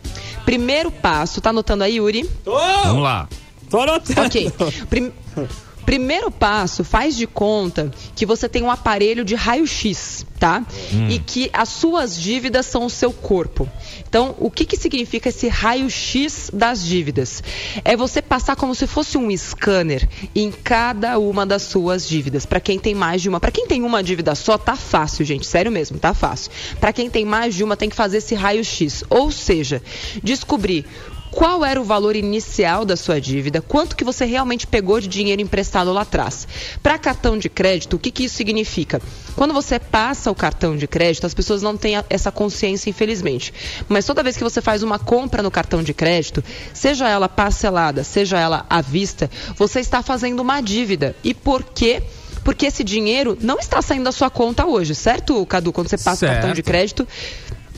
Primeiro 0.46 0.90
passo, 0.90 1.40
tá 1.42 1.52
anotando 1.52 1.84
aí, 1.84 1.98
Yuri? 1.98 2.24
Tô! 2.44 2.58
Vamos 2.86 3.04
lá. 3.04 3.28
Tô 3.70 3.80
anotando. 3.82 4.22
Ok. 4.22 4.52
Prim- 4.90 5.12
Primeiro 5.86 6.32
passo, 6.32 6.84
faz 6.84 7.16
de 7.16 7.28
conta 7.28 7.92
que 8.16 8.26
você 8.26 8.48
tem 8.48 8.64
um 8.64 8.72
aparelho 8.72 9.26
de 9.26 9.36
raio-x, 9.36 10.26
tá? 10.40 10.66
Hum. 10.94 11.10
E 11.10 11.20
que 11.20 11.50
as 11.54 11.70
suas 11.70 12.20
dívidas 12.20 12.66
são 12.66 12.86
o 12.86 12.90
seu 12.90 13.12
corpo. 13.12 13.70
Então, 14.08 14.36
o 14.40 14.50
que, 14.50 14.66
que 14.66 14.78
significa 14.78 15.30
esse 15.30 15.48
raio-x 15.48 16.50
das 16.54 16.84
dívidas? 16.84 17.44
É 17.84 17.96
você 17.96 18.22
passar 18.22 18.56
como 18.56 18.74
se 18.76 18.88
fosse 18.88 19.18
um 19.18 19.36
scanner 19.36 20.08
em 20.36 20.52
cada 20.52 21.18
uma 21.20 21.46
das 21.46 21.64
suas 21.64 22.08
dívidas. 22.08 22.46
Para 22.46 22.60
quem 22.60 22.80
tem 22.80 22.94
mais 22.94 23.22
de 23.22 23.30
uma. 23.30 23.40
Para 23.40 23.52
quem 23.52 23.68
tem 23.68 23.84
uma 23.84 24.04
dívida 24.04 24.36
só, 24.36 24.58
tá 24.58 24.76
fácil, 24.76 25.26
gente. 25.26 25.46
Sério 25.46 25.72
mesmo, 25.72 25.98
tá 25.98 26.14
fácil. 26.14 26.52
Para 26.80 26.94
quem 26.94 27.10
tem 27.10 27.26
mais 27.26 27.56
de 27.56 27.64
uma, 27.64 27.76
tem 27.76 27.90
que 27.90 27.96
fazer 27.96 28.18
esse 28.18 28.36
raio-x. 28.36 29.04
Ou 29.10 29.32
seja, 29.32 29.82
descobrir 30.24 30.86
qual 31.34 31.66
era 31.66 31.82
o 31.82 31.84
valor 31.84 32.16
inicial 32.16 32.86
da 32.86 32.96
sua 32.96 33.20
dívida, 33.20 33.60
quanto 33.62 33.96
que 33.96 34.04
você 34.04 34.24
realmente 34.24 34.68
pegou 34.68 35.00
de 35.02 35.08
dinheiro 35.08 35.42
emprestado 35.42 35.92
lá 35.92 36.02
atrás. 36.02 36.48
Para 36.82 36.98
cartão 36.98 37.38
de 37.38 37.50
crédito, 37.50 37.96
o 37.96 38.00
que, 38.00 38.12
que 38.12 38.26
isso 38.26 38.36
significa? 38.36 39.02
Quando 39.36 39.54
você 39.54 39.80
passa 39.80 40.30
o 40.30 40.36
cartão 40.36 40.78
de 40.78 40.88
crédito, 40.88 41.26
as 41.26 41.34
pessoas 41.34 41.62
não 41.64 41.76
têm 41.76 41.96
essa 42.10 42.32
consciência, 42.32 42.90
infelizmente. 42.90 43.52
Mas 43.90 44.06
toda 44.06 44.22
vez 44.24 44.38
que 44.38 44.44
você 44.44 44.62
faz 44.62 44.84
uma 44.84 45.00
compra 45.00 45.42
no 45.42 45.50
cartão 45.50 45.82
de 45.82 45.94
crédito, 45.94 46.44
seja 46.74 47.10
ela 47.10 47.28
parcelada, 47.28 48.04
seja 48.04 48.40
ela 48.40 48.66
à 48.70 48.80
vista, 48.82 49.30
você 49.58 49.80
está 49.80 50.04
fazendo 50.04 50.40
uma 50.40 50.62
dívida. 50.62 51.16
E 51.24 51.34
por 51.34 51.64
quê? 51.64 52.04
Porque 52.44 52.68
esse 52.68 52.84
dinheiro 52.84 53.38
não 53.42 53.58
está 53.58 53.82
saindo 53.82 54.04
da 54.04 54.12
sua 54.12 54.30
conta 54.30 54.66
hoje, 54.66 54.94
certo, 54.94 55.44
Cadu? 55.48 55.72
Quando 55.74 55.90
você 55.90 55.98
passa 55.98 56.26
o 56.26 56.30
cartão 56.30 56.50
de 56.52 56.58
Certo. 56.58 56.66
crédito, 56.68 57.08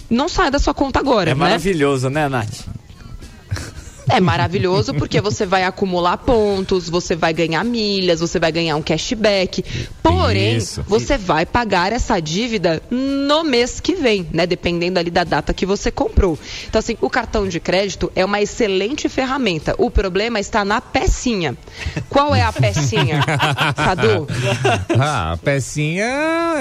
não 0.09 0.27
sai 0.27 0.51
da 0.51 0.59
sua 0.59 0.73
conta 0.73 0.99
agora, 0.99 1.29
É 1.31 1.33
né? 1.33 1.39
maravilhoso, 1.39 2.09
né, 2.09 2.27
Nath? 2.27 2.65
É 4.15 4.19
maravilhoso 4.21 4.93
porque 4.93 5.19
você 5.19 5.45
vai 5.45 5.63
acumular 5.63 6.17
pontos, 6.17 6.89
você 6.89 7.15
vai 7.15 7.33
ganhar 7.33 7.63
milhas, 7.65 8.19
você 8.21 8.39
vai 8.39 8.51
ganhar 8.51 8.75
um 8.77 8.81
cashback. 8.81 9.63
Porém, 10.01 10.55
Isso. 10.57 10.83
você 10.87 11.17
vai 11.17 11.45
pagar 11.45 11.91
essa 11.91 12.19
dívida 12.19 12.81
no 12.89 13.43
mês 13.43 13.79
que 13.79 13.93
vem, 13.95 14.27
né? 14.31 14.45
Dependendo 14.47 14.99
ali 14.99 15.11
da 15.11 15.23
data 15.23 15.53
que 15.53 15.65
você 15.65 15.91
comprou. 15.91 16.39
Então, 16.67 16.79
assim, 16.79 16.97
o 17.01 17.09
cartão 17.09 17.47
de 17.47 17.59
crédito 17.59 18.11
é 18.15 18.23
uma 18.23 18.41
excelente 18.41 19.09
ferramenta. 19.09 19.75
O 19.77 19.91
problema 19.91 20.39
está 20.39 20.63
na 20.63 20.79
pecinha. 20.79 21.57
Qual 22.09 22.33
é 22.33 22.41
a 22.41 22.53
pecinha? 22.53 23.19
Cadu? 23.75 24.27
Ah, 24.97 25.33
a 25.33 25.37
pecinha 25.37 26.05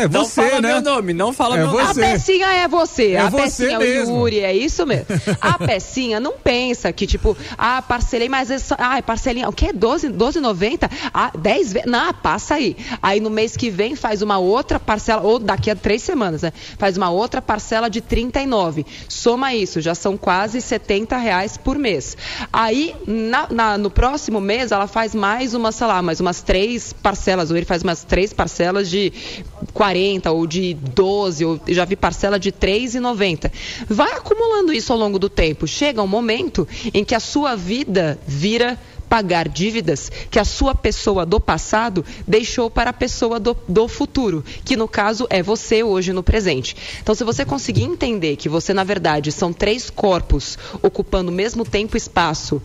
é 0.00 0.08
Não 0.08 0.24
você, 0.24 0.42
fala 0.48 0.60
né? 0.60 0.68
meu 0.72 0.82
nome, 0.82 1.12
não 1.12 1.32
fala 1.32 1.54
É 1.56 1.58
meu 1.58 1.68
nome. 1.68 1.84
você. 1.84 2.00
A 2.02 2.08
pecinha 2.12 2.46
é 2.54 2.68
você. 2.68 3.12
É 3.12 3.20
a 3.20 3.28
você 3.30 3.42
pecinha 3.42 3.76
é 3.76 3.78
mesmo. 3.78 4.14
o 4.14 4.18
Yuri, 4.28 4.40
é 4.40 4.54
isso 4.56 4.84
mesmo. 4.86 5.06
A 5.40 5.58
pecinha 5.64 6.18
não 6.18 6.32
pensa 6.32 6.92
que, 6.92 7.06
tipo, 7.06 7.36
ah, 7.56 7.82
parcelei, 7.82 8.28
mas 8.28 8.50
é 8.50 8.58
só, 8.58 8.74
ah, 8.78 9.00
parcelinha, 9.02 9.48
o 9.48 9.52
quê? 9.52 9.72
12, 9.72 10.08
12,90? 10.10 10.90
Ah, 11.12 11.30
10 11.36 11.72
vezes? 11.72 11.90
Não, 11.90 12.12
passa 12.12 12.54
aí. 12.54 12.76
Aí 13.02 13.20
no 13.20 13.30
mês 13.30 13.56
que 13.56 13.70
vem 13.70 13.94
faz 13.96 14.22
uma 14.22 14.38
outra 14.38 14.78
parcela, 14.80 15.22
ou 15.22 15.38
daqui 15.38 15.70
a 15.70 15.76
três 15.76 16.02
semanas, 16.02 16.42
né? 16.42 16.52
Faz 16.78 16.96
uma 16.96 17.10
outra 17.10 17.40
parcela 17.42 17.88
de 17.88 18.00
39. 18.00 18.84
Soma 19.08 19.54
isso, 19.54 19.80
já 19.80 19.94
são 19.94 20.16
quase 20.16 20.60
70 20.60 21.16
reais 21.16 21.56
por 21.56 21.78
mês. 21.78 22.16
Aí, 22.52 22.94
na- 23.06 23.48
na- 23.50 23.78
no 23.78 23.90
próximo 23.90 24.40
mês, 24.40 24.72
ela 24.72 24.86
faz 24.86 25.14
mais 25.14 25.54
uma, 25.54 25.72
sei 25.72 25.86
lá, 25.86 26.02
mais 26.02 26.20
umas 26.20 26.42
três 26.42 26.92
parcelas, 26.92 27.50
ou 27.50 27.56
ele 27.56 27.66
faz 27.66 27.82
umas 27.82 28.04
três 28.04 28.32
parcelas 28.32 28.88
de 28.90 29.12
40 29.72 30.30
ou 30.32 30.46
de 30.46 30.74
12, 30.74 31.44
ou 31.44 31.60
já 31.68 31.84
vi 31.84 31.96
parcela 31.96 32.38
de 32.38 32.52
3,90. 32.52 33.50
Vai 33.88 34.12
acumulando 34.12 34.72
isso 34.72 34.92
ao 34.92 34.98
longo 34.98 35.18
do 35.18 35.28
tempo. 35.28 35.66
Chega 35.66 36.02
um 36.02 36.06
momento 36.06 36.66
em 36.92 37.04
que 37.04 37.14
a 37.14 37.20
sua 37.34 37.56
vida 37.56 38.16
vira 38.28 38.78
pagar 39.08 39.48
dívidas 39.48 40.08
que 40.30 40.38
a 40.38 40.44
sua 40.44 40.72
pessoa 40.72 41.26
do 41.26 41.40
passado 41.40 42.04
deixou 42.28 42.70
para 42.70 42.90
a 42.90 42.92
pessoa 42.92 43.40
do, 43.40 43.56
do 43.66 43.88
futuro, 43.88 44.44
que 44.64 44.76
no 44.76 44.86
caso 44.86 45.26
é 45.28 45.42
você 45.42 45.82
hoje 45.82 46.12
no 46.12 46.22
presente. 46.22 46.76
Então, 47.02 47.12
se 47.12 47.24
você 47.24 47.44
conseguir 47.44 47.82
entender 47.82 48.36
que 48.36 48.48
você, 48.48 48.72
na 48.72 48.84
verdade, 48.84 49.32
são 49.32 49.52
três 49.52 49.90
corpos 49.90 50.56
ocupando 50.80 51.32
o 51.32 51.34
mesmo 51.34 51.64
tempo 51.64 51.96
e 51.96 51.98
espaço 51.98 52.62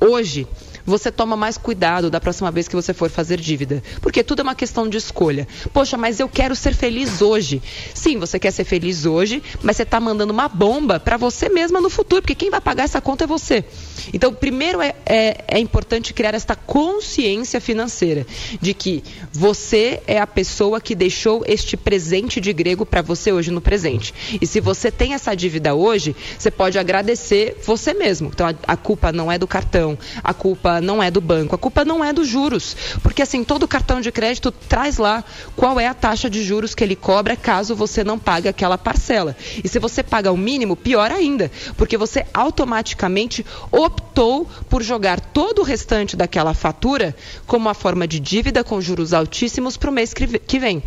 hoje, 0.00 0.46
você 0.86 1.10
toma 1.10 1.36
mais 1.36 1.56
cuidado 1.56 2.10
da 2.10 2.20
próxima 2.20 2.50
vez 2.50 2.68
que 2.68 2.76
você 2.76 2.92
for 2.92 3.10
fazer 3.10 3.40
dívida. 3.40 3.82
Porque 4.00 4.22
tudo 4.22 4.40
é 4.40 4.42
uma 4.42 4.54
questão 4.54 4.88
de 4.88 4.96
escolha. 4.96 5.46
Poxa, 5.72 5.96
mas 5.96 6.20
eu 6.20 6.28
quero 6.28 6.54
ser 6.54 6.74
feliz 6.74 7.22
hoje. 7.22 7.62
Sim, 7.94 8.18
você 8.18 8.38
quer 8.38 8.50
ser 8.50 8.64
feliz 8.64 9.06
hoje, 9.06 9.42
mas 9.62 9.76
você 9.76 9.82
está 9.82 9.98
mandando 9.98 10.32
uma 10.32 10.48
bomba 10.48 11.00
para 11.00 11.16
você 11.16 11.48
mesma 11.48 11.80
no 11.80 11.88
futuro, 11.88 12.22
porque 12.22 12.34
quem 12.34 12.50
vai 12.50 12.60
pagar 12.60 12.84
essa 12.84 13.00
conta 13.00 13.24
é 13.24 13.26
você. 13.26 13.64
Então, 14.12 14.32
primeiro 14.34 14.80
é, 14.80 14.94
é, 15.06 15.44
é 15.48 15.58
importante 15.58 16.12
criar 16.12 16.34
esta 16.34 16.54
consciência 16.54 17.60
financeira 17.60 18.26
de 18.60 18.74
que 18.74 19.02
você 19.32 20.02
é 20.06 20.18
a 20.18 20.26
pessoa 20.26 20.80
que 20.80 20.94
deixou 20.94 21.42
este 21.46 21.76
presente 21.76 22.40
de 22.40 22.52
grego 22.52 22.84
para 22.84 23.02
você 23.02 23.32
hoje 23.32 23.50
no 23.50 23.60
presente. 23.60 24.14
E 24.40 24.46
se 24.46 24.60
você 24.60 24.90
tem 24.90 25.14
essa 25.14 25.34
dívida 25.34 25.74
hoje, 25.74 26.14
você 26.38 26.50
pode 26.50 26.78
agradecer 26.78 27.56
você 27.64 27.94
mesmo. 27.94 28.30
Então, 28.32 28.46
a, 28.46 28.54
a 28.66 28.76
culpa 28.76 29.12
não 29.12 29.30
é 29.30 29.38
do 29.38 29.46
cartão, 29.46 29.98
a 30.22 30.34
culpa 30.34 30.73
não 30.80 31.02
é 31.02 31.10
do 31.10 31.20
banco, 31.20 31.54
a 31.54 31.58
culpa 31.58 31.84
não 31.84 32.04
é 32.04 32.12
dos 32.12 32.26
juros. 32.28 32.76
Porque, 33.02 33.22
assim, 33.22 33.42
todo 33.44 33.66
cartão 33.68 34.00
de 34.00 34.10
crédito 34.12 34.50
traz 34.50 34.98
lá 34.98 35.24
qual 35.56 35.78
é 35.80 35.86
a 35.86 35.94
taxa 35.94 36.28
de 36.30 36.42
juros 36.42 36.74
que 36.74 36.82
ele 36.84 36.96
cobra 36.96 37.36
caso 37.36 37.74
você 37.76 38.02
não 38.04 38.18
pague 38.18 38.48
aquela 38.48 38.76
parcela. 38.78 39.36
E 39.62 39.68
se 39.68 39.78
você 39.78 40.02
paga 40.02 40.30
o 40.32 40.36
mínimo, 40.36 40.76
pior 40.76 41.10
ainda, 41.10 41.50
porque 41.76 41.96
você 41.96 42.24
automaticamente 42.34 43.44
optou 43.70 44.48
por 44.68 44.82
jogar 44.82 45.20
todo 45.20 45.60
o 45.60 45.64
restante 45.64 46.16
daquela 46.16 46.54
fatura 46.54 47.14
como 47.46 47.66
uma 47.66 47.74
forma 47.74 48.06
de 48.06 48.18
dívida 48.20 48.62
com 48.64 48.80
juros 48.80 49.12
altíssimos 49.12 49.76
para 49.76 49.90
o 49.90 49.92
mês 49.92 50.12
que 50.14 50.26
ve- 50.26 50.38
que 50.38 50.58
vem. 50.58 50.82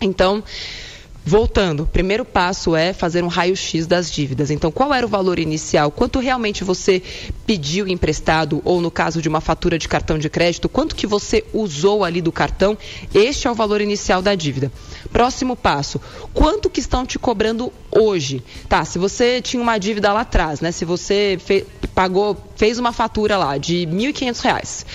Então, 0.00 0.42
Voltando, 1.24 1.86
primeiro 1.86 2.24
passo 2.24 2.74
é 2.74 2.92
fazer 2.92 3.22
um 3.22 3.28
raio-x 3.28 3.86
das 3.86 4.10
dívidas. 4.10 4.50
Então, 4.50 4.72
qual 4.72 4.92
era 4.92 5.06
o 5.06 5.08
valor 5.08 5.38
inicial? 5.38 5.88
Quanto 5.88 6.18
realmente 6.18 6.64
você 6.64 7.00
pediu 7.46 7.86
emprestado, 7.86 8.60
ou 8.64 8.80
no 8.80 8.90
caso 8.90 9.22
de 9.22 9.28
uma 9.28 9.40
fatura 9.40 9.78
de 9.78 9.86
cartão 9.88 10.18
de 10.18 10.28
crédito, 10.28 10.68
quanto 10.68 10.96
que 10.96 11.06
você 11.06 11.44
usou 11.54 12.02
ali 12.02 12.20
do 12.20 12.32
cartão? 12.32 12.76
Este 13.14 13.46
é 13.46 13.50
o 13.50 13.54
valor 13.54 13.80
inicial 13.80 14.20
da 14.20 14.34
dívida. 14.34 14.72
Próximo 15.12 15.54
passo, 15.54 16.00
quanto 16.34 16.68
que 16.68 16.80
estão 16.80 17.06
te 17.06 17.20
cobrando 17.20 17.72
hoje? 17.92 18.42
Tá, 18.68 18.84
se 18.84 18.98
você 18.98 19.40
tinha 19.40 19.62
uma 19.62 19.78
dívida 19.78 20.12
lá 20.12 20.22
atrás, 20.22 20.60
né? 20.60 20.72
Se 20.72 20.84
você 20.84 21.38
fe- 21.44 21.64
pagou, 21.94 22.36
fez 22.56 22.80
uma 22.80 22.90
fatura 22.92 23.36
lá 23.36 23.56
de 23.58 23.86
1.500 23.86 24.40
reais. 24.40 24.86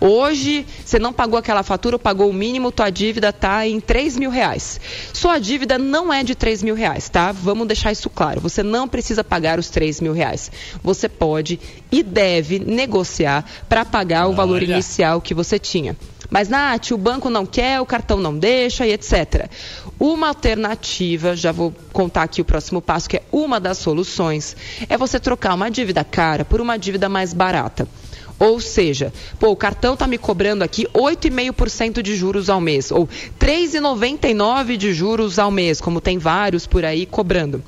Hoje, 0.00 0.66
você 0.84 0.98
não 0.98 1.12
pagou 1.12 1.38
aquela 1.38 1.62
fatura, 1.62 1.98
pagou 1.98 2.28
o 2.28 2.32
mínimo, 2.32 2.70
tua 2.70 2.90
dívida 2.90 3.30
está 3.30 3.66
em 3.66 3.80
3 3.80 4.16
mil 4.18 4.30
reais. 4.30 4.78
Sua 5.12 5.38
dívida 5.38 5.78
não 5.78 6.12
é 6.12 6.22
de 6.22 6.34
3 6.34 6.62
mil 6.62 6.74
reais, 6.74 7.08
tá? 7.08 7.32
Vamos 7.32 7.66
deixar 7.66 7.92
isso 7.92 8.10
claro. 8.10 8.40
Você 8.40 8.62
não 8.62 8.86
precisa 8.86 9.24
pagar 9.24 9.58
os 9.58 9.70
3 9.70 10.00
mil 10.00 10.12
reais. 10.12 10.50
Você 10.82 11.08
pode 11.08 11.58
e 11.90 12.02
deve 12.02 12.58
negociar 12.58 13.44
para 13.68 13.84
pagar 13.84 14.26
o 14.28 14.34
valor 14.34 14.56
Olha. 14.56 14.74
inicial 14.74 15.20
que 15.20 15.32
você 15.32 15.58
tinha. 15.58 15.96
Mas, 16.28 16.48
Nath, 16.48 16.90
o 16.90 16.98
banco 16.98 17.30
não 17.30 17.46
quer, 17.46 17.80
o 17.80 17.86
cartão 17.86 18.18
não 18.18 18.36
deixa 18.36 18.86
e 18.86 18.92
etc. 18.92 19.48
Uma 19.98 20.28
alternativa, 20.28 21.36
já 21.36 21.52
vou 21.52 21.72
contar 21.92 22.24
aqui 22.24 22.40
o 22.40 22.44
próximo 22.44 22.82
passo, 22.82 23.08
que 23.08 23.16
é 23.16 23.22
uma 23.30 23.60
das 23.60 23.78
soluções, 23.78 24.56
é 24.88 24.96
você 24.96 25.18
trocar 25.20 25.54
uma 25.54 25.70
dívida 25.70 26.04
cara 26.04 26.44
por 26.44 26.60
uma 26.60 26.76
dívida 26.76 27.08
mais 27.08 27.32
barata. 27.32 27.88
Ou 28.38 28.60
seja, 28.60 29.12
pô, 29.38 29.48
o 29.50 29.56
cartão 29.56 29.94
está 29.94 30.06
me 30.06 30.18
cobrando 30.18 30.62
aqui 30.62 30.86
8,5% 30.92 32.02
de 32.02 32.14
juros 32.14 32.50
ao 32.50 32.60
mês, 32.60 32.90
ou 32.90 33.08
3,99% 33.40 34.76
de 34.76 34.92
juros 34.92 35.38
ao 35.38 35.50
mês, 35.50 35.80
como 35.80 36.00
tem 36.00 36.18
vários 36.18 36.66
por 36.66 36.84
aí 36.84 37.06
cobrando. 37.06 37.62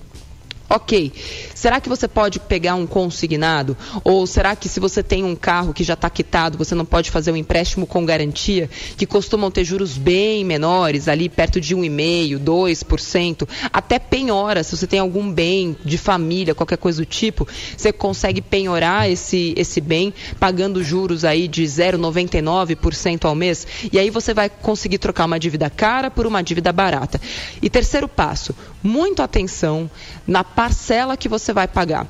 Ok, 0.70 1.10
será 1.54 1.80
que 1.80 1.88
você 1.88 2.06
pode 2.06 2.38
pegar 2.38 2.74
um 2.74 2.86
consignado? 2.86 3.74
Ou 4.04 4.26
será 4.26 4.54
que 4.54 4.68
se 4.68 4.78
você 4.78 5.02
tem 5.02 5.24
um 5.24 5.34
carro 5.34 5.72
que 5.72 5.82
já 5.82 5.94
está 5.94 6.10
quitado, 6.10 6.58
você 6.58 6.74
não 6.74 6.84
pode 6.84 7.10
fazer 7.10 7.32
um 7.32 7.36
empréstimo 7.36 7.86
com 7.86 8.04
garantia, 8.04 8.68
que 8.94 9.06
costumam 9.06 9.50
ter 9.50 9.64
juros 9.64 9.96
bem 9.96 10.44
menores, 10.44 11.08
ali 11.08 11.30
perto 11.30 11.58
de 11.58 11.74
1,5%, 11.74 12.38
2%, 12.38 13.48
até 13.72 13.98
penhora, 13.98 14.62
se 14.62 14.76
você 14.76 14.86
tem 14.86 15.00
algum 15.00 15.32
bem 15.32 15.74
de 15.82 15.96
família, 15.96 16.54
qualquer 16.54 16.76
coisa 16.76 17.00
do 17.00 17.06
tipo, 17.06 17.48
você 17.74 17.90
consegue 17.90 18.42
penhorar 18.42 19.10
esse, 19.10 19.54
esse 19.56 19.80
bem 19.80 20.12
pagando 20.38 20.84
juros 20.84 21.24
aí 21.24 21.48
de 21.48 21.64
0,99% 21.64 23.24
ao 23.24 23.34
mês, 23.34 23.66
e 23.90 23.98
aí 23.98 24.10
você 24.10 24.34
vai 24.34 24.50
conseguir 24.50 24.98
trocar 24.98 25.24
uma 25.24 25.40
dívida 25.40 25.70
cara 25.70 26.10
por 26.10 26.26
uma 26.26 26.42
dívida 26.42 26.70
barata. 26.74 27.18
E 27.62 27.70
terceiro 27.70 28.06
passo, 28.06 28.54
muito 28.82 29.22
atenção 29.22 29.90
na 30.26 30.42
parcela 30.44 31.16
que 31.16 31.28
você 31.28 31.52
vai 31.52 31.66
pagar. 31.68 32.06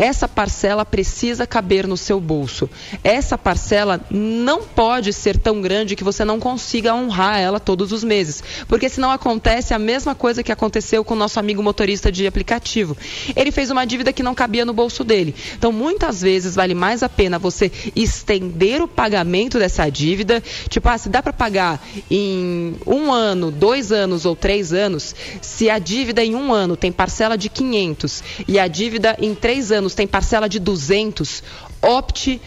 Essa 0.00 0.26
parcela 0.26 0.82
precisa 0.82 1.46
caber 1.46 1.86
no 1.86 1.94
seu 1.94 2.18
bolso. 2.18 2.70
Essa 3.04 3.36
parcela 3.36 4.00
não 4.10 4.62
pode 4.62 5.12
ser 5.12 5.36
tão 5.36 5.60
grande 5.60 5.94
que 5.94 6.02
você 6.02 6.24
não 6.24 6.40
consiga 6.40 6.94
honrar 6.94 7.38
ela 7.38 7.60
todos 7.60 7.92
os 7.92 8.02
meses, 8.02 8.42
porque 8.66 8.88
senão 8.88 9.10
acontece 9.10 9.74
a 9.74 9.78
mesma 9.78 10.14
coisa 10.14 10.42
que 10.42 10.50
aconteceu 10.50 11.04
com 11.04 11.12
o 11.12 11.18
nosso 11.18 11.38
amigo 11.38 11.62
motorista 11.62 12.10
de 12.10 12.26
aplicativo. 12.26 12.96
Ele 13.36 13.52
fez 13.52 13.70
uma 13.70 13.84
dívida 13.84 14.10
que 14.10 14.22
não 14.22 14.34
cabia 14.34 14.64
no 14.64 14.72
bolso 14.72 15.04
dele. 15.04 15.34
Então, 15.58 15.70
muitas 15.70 16.22
vezes 16.22 16.54
vale 16.54 16.72
mais 16.72 17.02
a 17.02 17.08
pena 17.08 17.38
você 17.38 17.70
estender 17.94 18.80
o 18.80 18.88
pagamento 18.88 19.58
dessa 19.58 19.86
dívida, 19.90 20.42
tipo, 20.70 20.88
ah, 20.88 20.96
se 20.96 21.10
dá 21.10 21.22
para 21.22 21.34
pagar 21.34 21.78
em 22.10 22.74
um 22.86 23.12
ano, 23.12 23.50
dois 23.50 23.92
anos 23.92 24.24
ou 24.24 24.34
três 24.34 24.72
anos, 24.72 25.14
se 25.42 25.68
a 25.68 25.78
dívida 25.78 26.24
em 26.24 26.34
um 26.34 26.54
ano 26.54 26.74
tem 26.74 26.90
parcela 26.90 27.36
de 27.36 27.50
500 27.50 28.22
e 28.48 28.58
a 28.58 28.66
dívida 28.66 29.14
em 29.20 29.34
três 29.34 29.70
anos 29.70 29.89
tem 29.94 30.06
parcela 30.06 30.48
de 30.48 30.58
200, 30.58 31.42
opte 31.82 32.40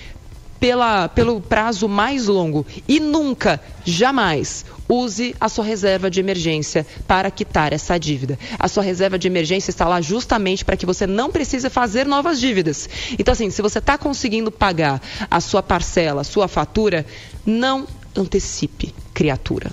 pela, 0.63 1.09
pelo 1.09 1.41
prazo 1.41 1.89
mais 1.89 2.27
longo 2.27 2.65
e 2.87 2.97
nunca, 2.97 3.59
jamais, 3.83 4.63
use 4.87 5.35
a 5.37 5.49
sua 5.49 5.65
reserva 5.65 6.09
de 6.09 6.21
emergência 6.21 6.87
para 7.05 7.29
quitar 7.29 7.73
essa 7.73 7.97
dívida. 7.97 8.39
A 8.57 8.69
sua 8.69 8.81
reserva 8.81 9.19
de 9.19 9.27
emergência 9.27 9.71
está 9.71 9.85
lá 9.85 9.99
justamente 9.99 10.63
para 10.63 10.77
que 10.77 10.85
você 10.85 11.05
não 11.05 11.29
precise 11.29 11.69
fazer 11.69 12.05
novas 12.05 12.39
dívidas. 12.39 12.87
Então, 13.19 13.33
assim, 13.33 13.49
se 13.49 13.61
você 13.61 13.79
está 13.79 13.97
conseguindo 13.97 14.49
pagar 14.49 15.01
a 15.29 15.41
sua 15.41 15.61
parcela, 15.61 16.21
a 16.21 16.23
sua 16.23 16.47
fatura, 16.47 17.05
não 17.45 17.85
antecipe, 18.15 18.95
criatura 19.13 19.69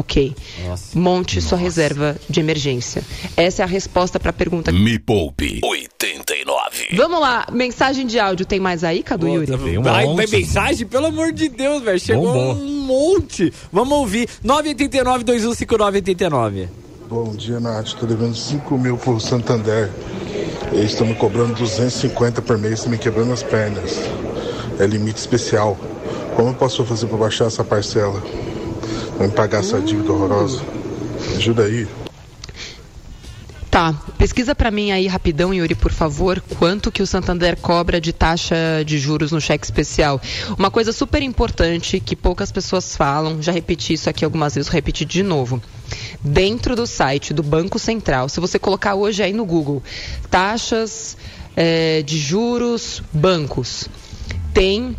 ok? 0.00 0.34
Nossa. 0.64 0.98
Monte 0.98 1.36
Nossa. 1.36 1.48
sua 1.48 1.58
reserva 1.58 2.16
de 2.28 2.40
emergência. 2.40 3.04
Essa 3.36 3.62
é 3.62 3.64
a 3.64 3.68
resposta 3.68 4.18
para 4.18 4.30
a 4.30 4.32
pergunta. 4.32 4.72
Me 4.72 4.98
poupe 4.98 5.60
89. 5.62 6.59
Vamos 6.96 7.20
lá, 7.20 7.46
mensagem 7.52 8.06
de 8.06 8.18
áudio 8.18 8.44
tem 8.44 8.58
mais 8.58 8.82
aí, 8.82 9.02
Cadu 9.02 9.26
Pô, 9.26 9.34
Yuri? 9.34 9.46
Tem 9.46 9.78
um 9.78 9.82
vai, 9.82 10.06
vai 10.06 10.26
mensagem? 10.26 10.86
Pelo 10.86 11.06
amor 11.06 11.32
de 11.32 11.48
Deus, 11.48 11.82
velho. 11.82 12.00
Chegou 12.00 12.32
bom, 12.32 12.54
bom. 12.54 12.60
um 12.60 12.80
monte. 12.86 13.52
Vamos 13.72 13.92
ouvir. 13.96 14.28
989 14.42 15.24
215989. 15.24 16.68
Bom 17.08 17.34
dia, 17.34 17.60
Nath. 17.60 17.88
Estou 17.88 18.08
devendo 18.08 18.34
5 18.34 18.78
mil 18.78 18.96
por 18.96 19.20
Santander. 19.20 19.90
Eles 20.72 20.92
estão 20.92 21.06
me 21.06 21.14
cobrando 21.14 21.54
250 21.54 22.42
por 22.42 22.56
mês, 22.56 22.86
me 22.86 22.96
quebrando 22.96 23.32
as 23.32 23.42
pernas. 23.42 23.98
É 24.78 24.86
limite 24.86 25.18
especial. 25.18 25.76
Como 26.36 26.50
eu 26.50 26.54
posso 26.54 26.84
fazer 26.84 27.06
para 27.06 27.18
baixar 27.18 27.46
essa 27.46 27.64
parcela? 27.64 28.22
Vamos 29.18 29.34
pagar 29.34 29.60
essa 29.60 29.80
dívida 29.80 30.12
horrorosa. 30.12 30.62
Ajuda 31.36 31.64
aí. 31.64 31.86
Tá, 33.70 33.94
pesquisa 34.18 34.52
para 34.52 34.68
mim 34.68 34.90
aí 34.90 35.06
rapidão, 35.06 35.54
Yuri, 35.54 35.76
por 35.76 35.92
favor, 35.92 36.42
quanto 36.58 36.90
que 36.90 37.00
o 37.00 37.06
Santander 37.06 37.56
cobra 37.56 38.00
de 38.00 38.12
taxa 38.12 38.56
de 38.84 38.98
juros 38.98 39.30
no 39.30 39.40
cheque 39.40 39.64
especial. 39.64 40.20
Uma 40.58 40.72
coisa 40.72 40.92
super 40.92 41.22
importante 41.22 42.00
que 42.00 42.16
poucas 42.16 42.50
pessoas 42.50 42.96
falam, 42.96 43.40
já 43.40 43.52
repeti 43.52 43.92
isso 43.92 44.10
aqui 44.10 44.24
algumas 44.24 44.56
vezes, 44.56 44.68
vou 44.68 44.74
repetir 44.74 45.06
de 45.06 45.22
novo. 45.22 45.62
Dentro 46.20 46.74
do 46.74 46.84
site 46.84 47.32
do 47.32 47.44
Banco 47.44 47.78
Central, 47.78 48.28
se 48.28 48.40
você 48.40 48.58
colocar 48.58 48.96
hoje 48.96 49.22
aí 49.22 49.32
no 49.32 49.44
Google, 49.44 49.80
taxas 50.28 51.16
é, 51.56 52.02
de 52.02 52.18
juros, 52.18 53.00
bancos, 53.12 53.88
tem 54.52 54.96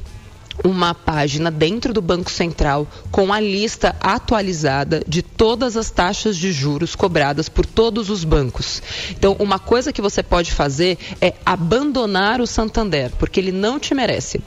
uma 0.63 0.93
página 0.93 1.49
dentro 1.49 1.93
do 1.93 2.01
Banco 2.01 2.31
Central 2.31 2.87
com 3.11 3.33
a 3.33 3.39
lista 3.39 3.95
atualizada 3.99 5.03
de 5.07 5.21
todas 5.21 5.75
as 5.77 5.89
taxas 5.89 6.37
de 6.37 6.51
juros 6.51 6.95
cobradas 6.95 7.49
por 7.49 7.65
todos 7.65 8.09
os 8.09 8.23
bancos. 8.23 8.81
Então, 9.11 9.35
uma 9.39 9.59
coisa 9.59 9.93
que 9.93 10.01
você 10.01 10.21
pode 10.21 10.51
fazer 10.51 10.97
é 11.19 11.33
abandonar 11.45 12.41
o 12.41 12.47
Santander, 12.47 13.11
porque 13.17 13.39
ele 13.39 13.51
não 13.51 13.79
te 13.79 13.93
merece. 13.93 14.41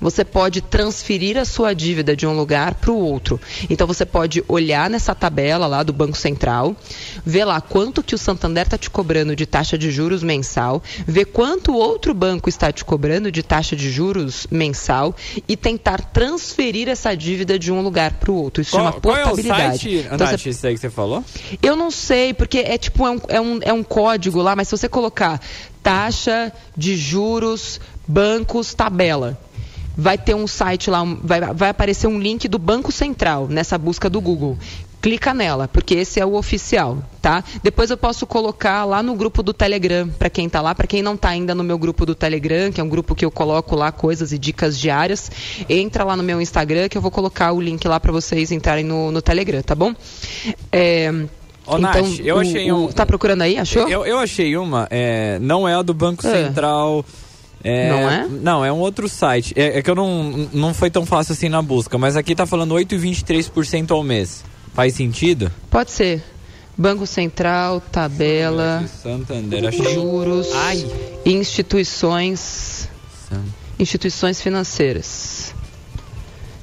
Você 0.00 0.24
pode 0.24 0.60
transferir 0.60 1.36
a 1.36 1.44
sua 1.44 1.74
dívida 1.74 2.16
de 2.16 2.26
um 2.26 2.36
lugar 2.36 2.74
para 2.74 2.90
o 2.90 2.98
outro. 2.98 3.40
Então 3.68 3.86
você 3.86 4.04
pode 4.04 4.42
olhar 4.48 4.88
nessa 4.90 5.14
tabela 5.14 5.66
lá 5.66 5.82
do 5.82 5.92
Banco 5.92 6.16
Central, 6.16 6.76
ver 7.24 7.44
lá 7.44 7.60
quanto 7.60 8.02
que 8.02 8.14
o 8.14 8.18
Santander 8.18 8.64
está 8.64 8.78
te 8.78 8.90
cobrando 8.90 9.34
de 9.34 9.46
taxa 9.46 9.76
de 9.76 9.90
juros 9.90 10.22
mensal, 10.22 10.82
ver 11.06 11.26
quanto 11.26 11.74
outro 11.74 12.14
banco 12.14 12.48
está 12.48 12.72
te 12.72 12.84
cobrando 12.84 13.30
de 13.30 13.42
taxa 13.42 13.76
de 13.76 13.90
juros 13.90 14.46
mensal 14.50 15.14
e 15.48 15.56
tentar 15.56 16.00
transferir 16.12 16.88
essa 16.88 17.14
dívida 17.14 17.58
de 17.58 17.72
um 17.72 17.82
lugar 17.82 18.14
para 18.14 18.30
o 18.30 18.34
outro. 18.34 18.62
Isso 18.62 18.72
qual, 18.72 18.84
chama 18.84 19.00
portabilidade. 19.00 19.48
Qual 19.48 19.60
é 19.60 19.68
o 19.68 19.78
site, 19.78 20.06
então, 20.06 20.18
Nath, 20.18 20.40
você... 20.40 20.50
isso 20.50 20.66
aí 20.66 20.74
que 20.74 20.80
você 20.80 20.90
falou? 20.90 21.24
Eu 21.62 21.76
não 21.76 21.90
sei, 21.90 22.34
porque 22.34 22.58
é 22.58 22.78
tipo 22.78 23.06
é 23.06 23.10
um, 23.10 23.20
é 23.28 23.40
um, 23.40 23.58
é 23.62 23.72
um 23.72 23.82
código 23.82 24.40
lá, 24.40 24.54
mas 24.54 24.68
se 24.68 24.76
você 24.76 24.88
colocar 24.88 25.40
taxa 25.82 26.52
de 26.76 26.96
juros, 26.96 27.80
bancos, 28.06 28.74
tabela 28.74 29.38
vai 30.00 30.16
ter 30.16 30.34
um 30.34 30.46
site 30.46 30.88
lá, 30.88 31.04
vai, 31.22 31.40
vai 31.40 31.68
aparecer 31.68 32.06
um 32.06 32.18
link 32.18 32.48
do 32.48 32.58
Banco 32.58 32.90
Central 32.90 33.46
nessa 33.48 33.76
busca 33.76 34.08
do 34.08 34.20
Google. 34.20 34.58
Clica 35.02 35.32
nela, 35.32 35.66
porque 35.66 35.94
esse 35.94 36.20
é 36.20 36.26
o 36.26 36.34
oficial, 36.34 36.98
tá? 37.22 37.42
Depois 37.62 37.90
eu 37.90 37.96
posso 37.96 38.26
colocar 38.26 38.84
lá 38.84 39.02
no 39.02 39.14
grupo 39.14 39.42
do 39.42 39.54
Telegram, 39.54 40.08
para 40.08 40.28
quem 40.28 40.46
está 40.46 40.60
lá, 40.60 40.74
para 40.74 40.86
quem 40.86 41.02
não 41.02 41.14
está 41.14 41.30
ainda 41.30 41.54
no 41.54 41.64
meu 41.64 41.78
grupo 41.78 42.04
do 42.04 42.14
Telegram, 42.14 42.70
que 42.70 42.80
é 42.80 42.84
um 42.84 42.88
grupo 42.88 43.14
que 43.14 43.24
eu 43.24 43.30
coloco 43.30 43.74
lá 43.74 43.90
coisas 43.90 44.30
e 44.30 44.38
dicas 44.38 44.78
diárias, 44.78 45.30
entra 45.68 46.04
lá 46.04 46.16
no 46.16 46.22
meu 46.22 46.40
Instagram 46.40 46.88
que 46.88 46.98
eu 46.98 47.02
vou 47.02 47.10
colocar 47.10 47.52
o 47.52 47.60
link 47.60 47.86
lá 47.88 47.98
para 47.98 48.12
vocês 48.12 48.52
entrarem 48.52 48.84
no, 48.84 49.10
no 49.10 49.22
Telegram, 49.22 49.62
tá 49.62 49.74
bom? 49.74 49.94
É, 50.70 51.10
Ô, 51.66 51.78
então, 51.78 51.78
Nath, 51.78 52.20
eu 52.20 52.38
achei 52.38 52.72
o, 52.72 52.84
um. 52.84 52.88
Tá 52.88 53.06
procurando 53.06 53.42
aí? 53.42 53.56
Achou? 53.56 53.88
Eu, 53.88 54.04
eu 54.04 54.18
achei 54.18 54.56
uma. 54.56 54.88
É, 54.90 55.38
não 55.40 55.68
é 55.68 55.74
a 55.74 55.82
do 55.82 55.94
Banco 55.94 56.26
é. 56.26 56.46
Central. 56.46 57.04
É, 57.06 57.19
não 57.64 58.10
é? 58.10 58.28
Não, 58.28 58.64
é 58.64 58.72
um 58.72 58.78
outro 58.78 59.08
site. 59.08 59.52
É, 59.56 59.78
é, 59.78 59.82
que 59.82 59.90
eu 59.90 59.94
não, 59.94 60.48
não 60.52 60.74
foi 60.74 60.90
tão 60.90 61.04
fácil 61.04 61.32
assim 61.32 61.48
na 61.48 61.60
busca, 61.60 61.98
mas 61.98 62.16
aqui 62.16 62.34
tá 62.34 62.46
falando 62.46 62.74
8,23% 62.74 63.90
ao 63.90 64.02
mês. 64.02 64.44
Faz 64.72 64.94
sentido? 64.94 65.50
Pode 65.70 65.90
ser. 65.90 66.22
Banco 66.76 67.06
Central, 67.06 67.80
tabela, 67.92 68.82
Santander, 69.02 69.66
achei... 69.66 69.94
juros, 69.94 70.48
Ai. 70.54 70.86
instituições, 71.26 72.88
instituições 73.78 74.40
financeiras. 74.40 75.54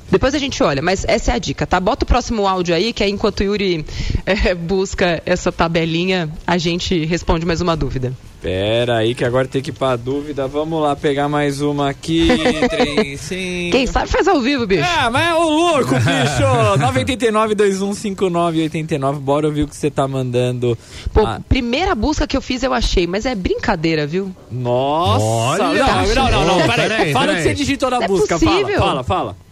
Depois 0.09 0.33
a 0.33 0.39
gente 0.39 0.63
olha, 0.63 0.81
mas 0.81 1.05
essa 1.07 1.31
é 1.31 1.35
a 1.35 1.39
dica, 1.39 1.65
tá? 1.65 1.79
Bota 1.79 2.03
o 2.03 2.07
próximo 2.07 2.47
áudio 2.47 2.73
aí, 2.73 2.93
que 2.93 3.03
aí 3.03 3.11
enquanto 3.11 3.41
o 3.41 3.43
Yuri 3.43 3.85
é, 4.25 4.53
busca 4.55 5.21
essa 5.25 5.51
tabelinha, 5.51 6.29
a 6.45 6.57
gente 6.57 7.05
responde 7.05 7.45
mais 7.45 7.61
uma 7.61 7.75
dúvida. 7.75 8.13
Pera 8.41 8.97
aí 8.97 9.15
que 9.15 9.25
agora 9.25 9.47
tem 9.47 9.61
que 9.61 9.71
ir 9.71 9.73
pra 9.73 9.95
dúvida. 9.95 10.47
Vamos 10.47 10.81
lá 10.81 10.95
pegar 10.95 11.27
mais 11.27 11.59
uma 11.59 11.89
aqui. 11.89 12.27
3, 12.69 13.19
5. 13.19 13.71
Quem 13.71 13.87
sabe 13.87 14.07
faz 14.09 14.27
ao 14.27 14.39
vivo, 14.39 14.67
bicho. 14.67 14.83
Ah, 14.85 15.09
mas 15.09 15.27
é 15.27 15.33
o 15.33 15.49
louco, 15.49 15.95
bicho. 15.95 16.77
989 16.79 17.55
2159 17.55 18.61
89. 18.61 19.19
Bora 19.19 19.47
ouvir 19.47 19.63
o 19.63 19.67
que 19.67 19.75
você 19.75 19.89
tá 19.89 20.07
mandando. 20.07 20.77
Pô, 21.11 21.21
ah. 21.25 21.41
primeira 21.49 21.95
busca 21.95 22.27
que 22.27 22.37
eu 22.37 22.41
fiz 22.41 22.61
eu 22.61 22.73
achei, 22.73 23.07
mas 23.07 23.25
é 23.25 23.33
brincadeira, 23.33 24.05
viu? 24.05 24.31
Nossa. 24.51 25.25
Olha. 25.25 25.83
Não, 26.13 26.31
não, 26.31 26.31
não, 26.31 26.59
não. 26.59 26.67
Pera 26.67 26.97
aí. 26.97 27.11
Fala 27.11 27.33
o 27.33 27.35
que 27.35 27.41
você 27.41 27.53
digitou 27.55 27.89
na 27.89 28.03
é 28.03 28.07
busca. 28.07 28.37
Possível. 28.37 28.79
Fala, 28.79 29.03
fala, 29.03 29.03
fala. 29.03 29.46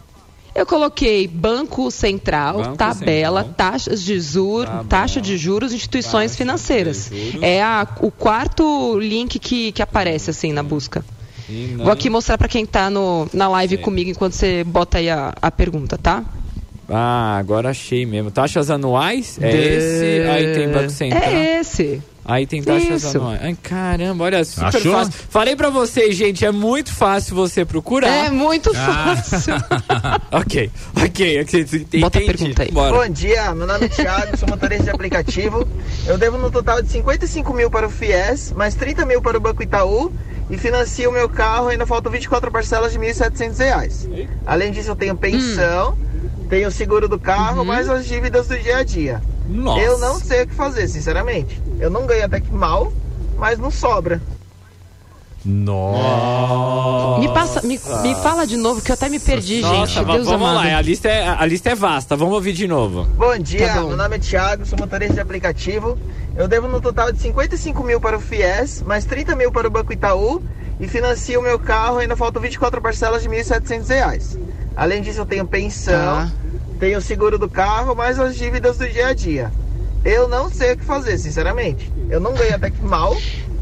Eu 0.56 0.66
coloquei 0.66 1.28
Banco 1.28 1.92
Central, 1.92 2.60
Banco 2.60 2.78
tabela, 2.78 3.44
Central. 3.44 3.72
taxas 3.72 4.02
de 4.02 4.22
juros, 4.22 4.70
taxa 4.88 5.20
de 5.20 5.38
juros, 5.38 5.74
instituições 5.74 6.32
taxa 6.32 6.38
financeiras. 6.38 7.12
Juros. 7.14 7.44
É 7.44 7.62
a, 7.62 7.86
o 8.00 8.10
quarto 8.10 8.98
link 8.98 9.38
que, 9.38 9.74
que 9.74 9.82
aparece 9.82 10.30
assim 10.30 10.54
na 10.54 10.64
busca. 10.64 11.04
Vou 11.78 11.92
aqui 11.92 12.10
mostrar 12.10 12.38
para 12.38 12.48
quem 12.48 12.64
está 12.64 12.90
na 12.90 13.50
live 13.50 13.76
Sim. 13.76 13.82
comigo 13.82 14.10
enquanto 14.10 14.34
você 14.34 14.64
bota 14.64 14.98
aí 14.98 15.10
a, 15.10 15.34
a 15.42 15.52
pergunta, 15.52 15.98
tá? 15.98 16.24
Ah, 16.90 17.36
agora 17.38 17.70
achei 17.70 18.06
mesmo. 18.06 18.32
Taxas 18.32 18.70
anuais? 18.70 19.38
É 19.42 19.52
De... 19.52 19.58
esse? 19.58 20.30
Aí 20.30 20.54
tem 20.54 20.70
Banco 20.72 20.90
Central. 20.90 21.24
É 21.24 21.60
esse. 21.60 22.02
Aí 22.28 22.48
tem 22.48 22.64
taxas 22.64 23.04
Isso. 23.04 23.18
anuais. 23.18 23.40
Ai, 23.44 23.56
caramba, 23.62 24.24
olha, 24.24 24.44
super 24.44 24.68
Achou? 24.68 24.92
fácil. 24.94 25.14
Falei 25.30 25.56
pra 25.56 25.70
vocês, 25.70 26.16
gente, 26.16 26.44
é 26.44 26.52
muito 26.52 26.92
fácil 26.92 27.36
você 27.36 27.64
procurar. 27.64 28.08
É 28.08 28.30
muito 28.32 28.72
ah. 28.76 29.16
fácil. 29.16 29.54
ok, 30.32 30.72
ok. 31.06 31.42
Entendi. 31.42 32.00
Bota 32.00 32.18
a 32.18 32.22
pergunta 32.26 32.64
aí. 32.64 32.72
Bora. 32.72 32.98
Bom 32.98 33.08
dia, 33.14 33.54
meu 33.54 33.68
nome 33.68 33.86
é 33.86 33.90
Thiago, 33.90 34.36
sou 34.38 34.50
motorista 34.50 34.86
de 34.86 34.90
aplicativo. 34.90 35.68
Eu 36.08 36.18
devo 36.18 36.40
no 36.40 36.50
total 36.50 36.82
de 36.82 36.90
55 36.90 37.54
mil 37.54 37.70
para 37.70 37.86
o 37.86 37.92
FIES, 37.92 38.52
mais 38.54 38.74
30 38.74 39.06
mil 39.06 39.22
para 39.22 39.38
o 39.38 39.40
Banco 39.40 39.62
Itaú 39.62 40.12
e 40.50 40.58
financio 40.58 41.12
o 41.12 41.14
meu 41.14 41.30
carro, 41.30 41.68
ainda 41.68 41.86
faltam 41.86 42.12
24 42.12 42.52
parcelas 42.52 42.92
de 42.92 42.98
R$ 42.98 43.14
1.700. 43.14 44.28
Além 44.48 44.72
disso, 44.72 44.90
eu 44.90 44.96
tenho 44.96 45.16
pensão, 45.16 45.94
hum. 45.94 46.48
tenho 46.50 46.72
seguro 46.72 47.08
do 47.08 47.20
carro, 47.20 47.60
uhum. 47.60 47.66
mais 47.66 47.88
as 47.88 48.06
dívidas 48.08 48.48
do 48.48 48.58
dia 48.58 48.78
a 48.78 48.84
dia. 48.84 49.22
Nossa. 49.48 49.82
Eu 49.82 49.98
não 50.00 50.20
sei 50.20 50.44
o 50.44 50.48
que 50.48 50.54
fazer, 50.56 50.88
sinceramente. 50.88 51.62
Eu 51.80 51.90
não 51.90 52.06
ganho 52.06 52.26
até 52.26 52.40
que 52.40 52.52
mal, 52.52 52.92
mas 53.38 53.60
não 53.60 53.70
sobra. 53.72 54.22
Nossa. 55.46 57.20
Me 57.20 57.28
passa, 57.34 57.62
me, 57.62 57.80
me 58.02 58.16
fala 58.16 58.46
de 58.48 58.58
novo 58.58 58.82
que 58.82 58.92
eu 58.92 58.94
até 58.96 59.08
me 59.10 59.20
perdi, 59.20 59.62
Nossa, 59.62 59.86
gente. 60.00 60.06
Deus 60.06 60.26
vamos 60.26 60.48
amado. 60.50 60.56
lá, 60.68 60.78
a 60.78 60.82
lista, 60.82 61.08
é, 61.08 61.28
a 61.28 61.46
lista 61.46 61.70
é 61.70 61.76
vasta, 61.76 62.16
vamos 62.16 62.34
ouvir 62.34 62.54
de 62.54 62.68
novo. 62.68 63.04
Bom 63.16 63.38
dia, 63.38 63.68
Tá 63.68 63.82
bom. 63.82 63.90
meu 63.90 63.98
nome 63.98 64.16
é 64.16 64.20
Thiago, 64.20 64.66
sou 64.66 64.78
motorista 64.80 65.14
de 65.14 65.20
aplicativo. 65.20 65.98
Eu 66.36 66.48
devo 66.48 66.68
no 66.68 66.82
total 66.82 67.12
de 67.12 67.20
55 67.22 67.84
mil 67.84 68.02
para 68.02 68.18
o 68.18 68.20
FIES, 68.20 68.82
mais 68.82 69.06
30 69.06 69.36
mil 69.36 69.52
para 69.52 69.68
o 69.68 69.70
Banco 69.72 69.94
Itaú 69.94 70.42
e 70.80 70.88
financio 70.88 71.40
o 71.40 71.44
meu 71.44 71.60
carro, 71.60 72.00
ainda 72.00 72.16
faltam 72.18 72.42
24 72.42 72.82
parcelas 72.82 73.22
de 73.24 73.30
1.700 73.30 73.88
reais. 73.88 74.40
Além 74.76 75.02
disso, 75.02 75.20
eu 75.20 75.26
tenho 75.26 75.46
pensão, 75.46 75.94
Tá. 76.28 76.32
Tenho 76.80 76.98
o 76.98 77.02
seguro 77.02 77.38
do 77.38 77.50
carro, 77.50 77.96
mais 77.96 78.20
as 78.20 78.36
dívidas 78.36 78.78
do 78.78 78.88
dia 78.88 79.08
a 79.08 79.14
dia. 79.14 79.52
Eu 80.04 80.28
não 80.28 80.50
sei 80.52 80.74
o 80.74 80.78
que 80.78 80.86
fazer, 80.86 81.18
sinceramente. 81.18 81.92
Eu 82.10 82.20
não 82.20 82.34
ganho 82.34 82.54
até 82.56 82.70
que 82.70 82.80
mal, 82.84 83.18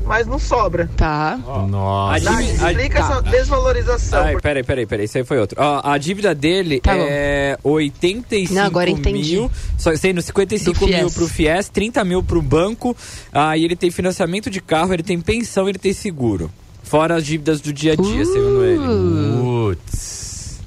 mas 0.05 0.27
não 0.27 0.37
sobra. 0.37 0.89
Tá. 0.97 1.39
Nossa. 1.69 2.17
A 2.17 2.31
Nath, 2.31 2.43
dívida- 2.43 2.65
a- 2.65 2.71
explica 2.71 2.99
tá. 2.99 3.05
essa 3.05 3.21
desvalorização. 3.21 4.21
Ai, 4.23 4.35
peraí, 4.41 4.61
peraí, 4.63 4.85
peraí, 4.85 5.05
isso 5.05 5.17
aí 5.17 5.23
foi 5.23 5.39
outro. 5.39 5.57
Ó, 5.61 5.79
a 5.81 5.97
dívida 5.97 6.35
dele 6.35 6.81
Tá 6.81 6.93
bom. 6.93 7.05
é 7.07 7.57
85 7.63 8.53
Não, 8.53 8.63
agora 8.65 8.89
entendi. 8.89 9.35
mil, 9.37 9.49
só 9.77 9.95
sendo 9.95 10.21
55 10.21 10.79
Do 10.81 10.87
mil 10.87 11.09
pro 11.11 11.27
FIES, 11.29 11.69
30 11.69 12.03
mil 12.03 12.21
pro 12.21 12.41
banco, 12.41 12.93
aí 13.31 13.63
ele 13.63 13.77
tem 13.77 13.89
financiamento 13.89 14.49
de 14.49 14.59
carro, 14.59 14.93
ele 14.93 15.03
tem 15.03 15.21
pensão, 15.21 15.69
ele 15.69 15.79
tem 15.79 15.93
seguro. 15.93 16.51
Fora 16.83 17.15
as 17.15 17.25
dívidas 17.25 17.61
do 17.61 17.71
dia 17.71 17.93
a 17.93 17.95
dia, 17.95 18.25
segundo 18.25 18.65
ele. 18.65 18.79
Uh, 18.79 19.75
Putz. 19.77 20.59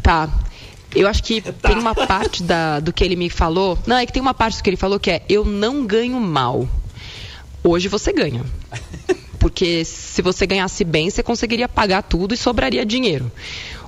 Tá. 0.00 0.28
Eu 0.94 1.06
acho 1.06 1.22
que 1.22 1.40
tem 1.40 1.78
uma 1.78 1.94
parte 1.94 2.42
da, 2.42 2.80
do 2.80 2.92
que 2.92 3.04
ele 3.04 3.16
me 3.16 3.28
falou. 3.28 3.78
Não, 3.86 3.96
é 3.96 4.06
que 4.06 4.12
tem 4.12 4.22
uma 4.22 4.34
parte 4.34 4.58
do 4.58 4.62
que 4.62 4.70
ele 4.70 4.76
falou 4.76 4.98
que 4.98 5.10
é 5.10 5.22
eu 5.28 5.44
não 5.44 5.86
ganho 5.86 6.18
mal. 6.20 6.68
Hoje 7.62 7.88
você 7.88 8.12
ganha. 8.12 8.44
Porque 9.38 9.84
se 9.84 10.20
você 10.22 10.46
ganhasse 10.46 10.84
bem, 10.84 11.10
você 11.10 11.22
conseguiria 11.22 11.68
pagar 11.68 12.02
tudo 12.02 12.34
e 12.34 12.36
sobraria 12.36 12.84
dinheiro. 12.84 13.30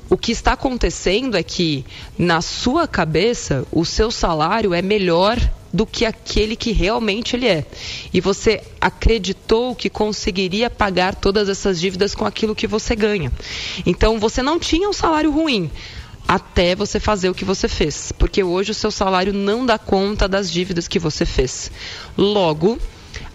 O 0.08 0.16
que 0.16 0.32
está 0.32 0.52
acontecendo 0.52 1.36
é 1.36 1.42
que, 1.42 1.84
na 2.18 2.40
sua 2.40 2.88
cabeça, 2.88 3.64
o 3.70 3.84
seu 3.84 4.10
salário 4.10 4.74
é 4.74 4.82
melhor 4.82 5.38
do 5.72 5.86
que 5.86 6.04
aquele 6.04 6.56
que 6.56 6.72
realmente 6.72 7.36
ele 7.36 7.46
é. 7.46 7.64
E 8.12 8.20
você 8.20 8.60
acreditou 8.80 9.74
que 9.74 9.88
conseguiria 9.88 10.68
pagar 10.68 11.14
todas 11.14 11.48
essas 11.48 11.80
dívidas 11.80 12.12
com 12.12 12.24
aquilo 12.24 12.56
que 12.56 12.66
você 12.66 12.96
ganha. 12.96 13.30
Então, 13.86 14.18
você 14.18 14.42
não 14.42 14.58
tinha 14.58 14.88
um 14.88 14.92
salário 14.92 15.30
ruim 15.30 15.70
até 16.30 16.76
você 16.76 17.00
fazer 17.00 17.28
o 17.28 17.34
que 17.34 17.44
você 17.44 17.66
fez. 17.66 18.12
Porque 18.12 18.40
hoje 18.40 18.70
o 18.70 18.74
seu 18.74 18.92
salário 18.92 19.32
não 19.32 19.66
dá 19.66 19.76
conta 19.76 20.28
das 20.28 20.48
dívidas 20.48 20.86
que 20.86 20.96
você 20.96 21.26
fez. 21.26 21.72
Logo, 22.16 22.78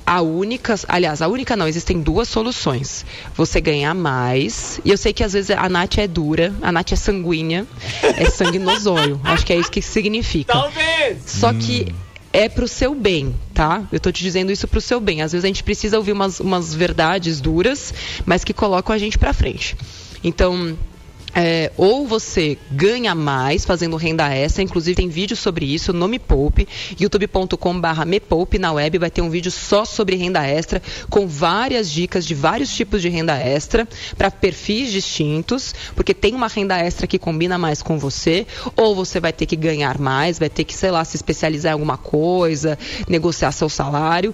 a 0.06 0.22
única, 0.22 0.76
aliás, 0.88 1.22
a 1.22 1.28
única 1.28 1.58
não, 1.58 1.68
existem 1.68 2.00
duas 2.00 2.30
soluções. 2.30 3.06
Você 3.36 3.60
ganhar 3.60 3.94
mais, 3.94 4.80
e 4.86 4.92
eu 4.92 4.98
sei 4.98 5.12
que 5.12 5.26
às 5.26 5.34
vezes 5.34 5.52
a 5.52 5.68
Nath 5.68 5.98
é 5.98 6.08
dura, 6.08 6.54
a 6.62 6.72
Nath 6.72 6.94
é 6.94 6.96
sanguínea, 6.96 7.68
é 8.02 8.24
sangue 8.32 8.60
no 8.60 8.74
zóio. 8.80 9.20
Acho 9.26 9.46
que 9.46 9.52
é 9.52 9.58
isso 9.58 9.70
que 9.70 9.82
significa. 9.82 10.54
Talvez! 10.54 11.18
Só 11.26 11.52
que 11.52 11.94
é 12.32 12.48
pro 12.48 12.66
seu 12.66 12.96
bem, 12.96 13.36
tá? 13.54 13.84
Eu 13.92 14.00
tô 14.00 14.10
te 14.10 14.24
dizendo 14.24 14.54
isso 14.54 14.70
pro 14.70 14.80
seu 14.80 15.02
bem. 15.02 15.22
Às 15.22 15.34
vezes 15.34 15.44
a 15.44 15.48
gente 15.48 15.66
precisa 15.66 15.98
ouvir 15.98 16.14
umas, 16.14 16.40
umas 16.40 16.74
verdades 16.74 17.42
duras, 17.42 17.94
mas 18.26 18.46
que 18.46 18.54
colocam 18.54 18.96
a 18.96 18.98
gente 18.98 19.18
pra 19.18 19.34
frente. 19.34 19.76
Então, 20.24 20.78
é, 21.36 21.70
ou 21.76 22.08
você 22.08 22.58
ganha 22.72 23.14
mais 23.14 23.66
fazendo 23.66 23.98
renda 23.98 24.34
extra, 24.34 24.64
inclusive 24.64 24.96
tem 24.96 25.10
vídeo 25.10 25.36
sobre 25.36 25.66
isso 25.66 25.92
no 25.92 26.08
Me 26.08 26.18
Poupe, 26.18 26.66
youtube.com.br 26.98 28.06
Me 28.08 28.20
Poupe 28.22 28.58
na 28.58 28.72
web 28.72 28.98
vai 28.98 29.12
ter 29.12 29.22
um 29.22 29.30
vídeo 29.30 29.52
só 29.52 29.84
sobre 29.84 30.16
renda 30.16 30.48
extra, 30.48 30.82
com 31.10 31.28
várias 31.28 31.92
dicas 31.92 32.26
de 32.26 32.34
vários 32.34 32.74
tipos 32.74 33.02
de 33.02 33.10
renda 33.10 33.36
extra 33.36 33.86
para 34.18 34.32
perfis 34.32 34.92
distintos, 34.92 35.76
porque 35.94 36.14
tem 36.14 36.34
uma 36.34 36.48
renda 36.48 36.78
extra 36.78 37.06
que 37.06 37.20
combina 37.20 37.58
mais 37.58 37.82
com 37.82 38.00
você, 38.00 38.48
ou 38.78 38.96
você 38.96 39.20
vai 39.20 39.34
ter 39.34 39.46
que 39.46 39.58
ganhar 39.58 40.00
mais, 40.00 40.40
vai 40.40 40.50
ter 40.50 40.64
que, 40.64 40.74
sei 40.74 40.92
lá, 40.92 41.04
se 41.04 41.18
especializar 41.18 41.72
em 41.72 41.74
alguma 41.74 41.98
coisa, 41.98 42.80
negociar 43.10 43.52
seu 43.52 43.68
salário, 43.68 44.34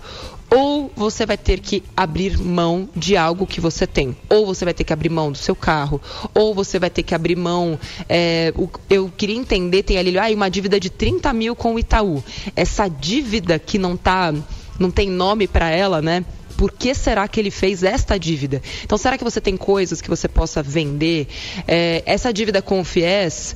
ou 0.54 0.92
você 0.96 1.26
vai 1.26 1.38
ter 1.38 1.60
que 1.60 1.82
abrir 1.96 2.38
mão 2.38 2.90
de 2.96 3.16
algo 3.16 3.48
que 3.48 3.62
você 3.62 3.88
tem. 3.88 4.16
Ou 4.30 4.46
você 4.46 4.66
vai 4.66 4.74
ter 4.74 4.84
que 4.84 4.92
abrir 4.92 5.10
mão 5.10 5.32
do 5.32 5.38
seu 5.38 5.56
carro, 5.56 6.02
ou 6.36 6.54
você 6.54 6.78
vai 6.78 6.90
ter 6.90 7.04
que 7.04 7.16
abrir 7.16 7.38
mão. 7.38 7.80
é, 8.10 8.54
o- 8.58 8.70
eu 8.90 9.10
queria 9.16 9.36
entender, 9.38 9.84
tem 9.84 9.98
ali 9.98 10.18
ah, 10.20 10.28
uma 10.34 10.50
dívida 10.50 10.80
de 10.80 10.90
30 10.90 11.32
mil 11.34 11.56
com 11.56 11.76
o 11.76 11.80
Itaú. 11.80 12.22
Essa 12.56 12.88
dívida 12.90 13.58
que 13.58 13.78
não 13.80 13.96
tá, 13.96 14.34
não 14.78 14.92
tem 14.92 15.10
nome 15.10 15.48
para 15.48 15.70
ela, 15.70 16.02
né? 16.02 16.26
Por 16.58 16.72
que 16.72 16.94
será 16.94 17.28
que 17.28 17.40
ele 17.40 17.50
fez 17.50 17.82
esta 17.82 18.20
dívida? 18.20 18.62
Então, 18.84 18.96
será 18.98 19.18
que 19.18 19.24
você 19.24 19.42
tem 19.42 19.58
coisas 19.58 20.00
que 20.02 20.10
você 20.10 20.28
possa 20.28 20.62
vender? 20.62 21.28
É, 21.68 22.04
essa 22.06 22.32
dívida 22.32 22.62
com 22.62 22.80
o 22.82 22.84
FIES, 22.84 23.56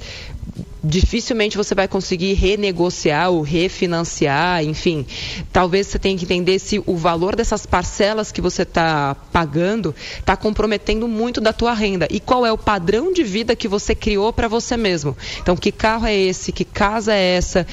dificilmente 0.85 1.57
você 1.57 1.73
vai 1.73 1.87
conseguir 1.87 2.33
renegociar 2.33 3.29
ou 3.29 3.41
refinanciar, 3.41 4.63
enfim. 4.63 5.05
Talvez 5.51 5.87
você 5.87 5.99
tenha 5.99 6.17
que 6.17 6.25
entender 6.25 6.59
se 6.59 6.81
o 6.85 6.95
valor 6.95 7.35
dessas 7.35 7.65
parcelas 7.65 8.31
que 8.31 8.41
você 8.41 8.61
está 8.61 9.15
pagando 9.31 9.93
está 10.19 10.35
comprometendo 10.35 11.07
muito 11.07 11.41
da 11.41 11.51
tua 11.51 11.73
renda 11.73 12.07
e 12.09 12.19
qual 12.19 12.45
é 12.45 12.51
o 12.51 12.57
padrão 12.57 13.11
de 13.11 13.23
vida 13.23 13.55
que 13.55 13.67
você 13.67 13.95
criou 13.95 14.31
para 14.31 14.47
você 14.47 14.77
mesmo. 14.77 15.17
Então, 15.41 15.55
que 15.55 15.71
carro 15.71 16.05
é 16.05 16.15
esse? 16.15 16.51
Que 16.51 16.63
casa 16.63 17.13
é 17.13 17.35
essa? 17.35 17.65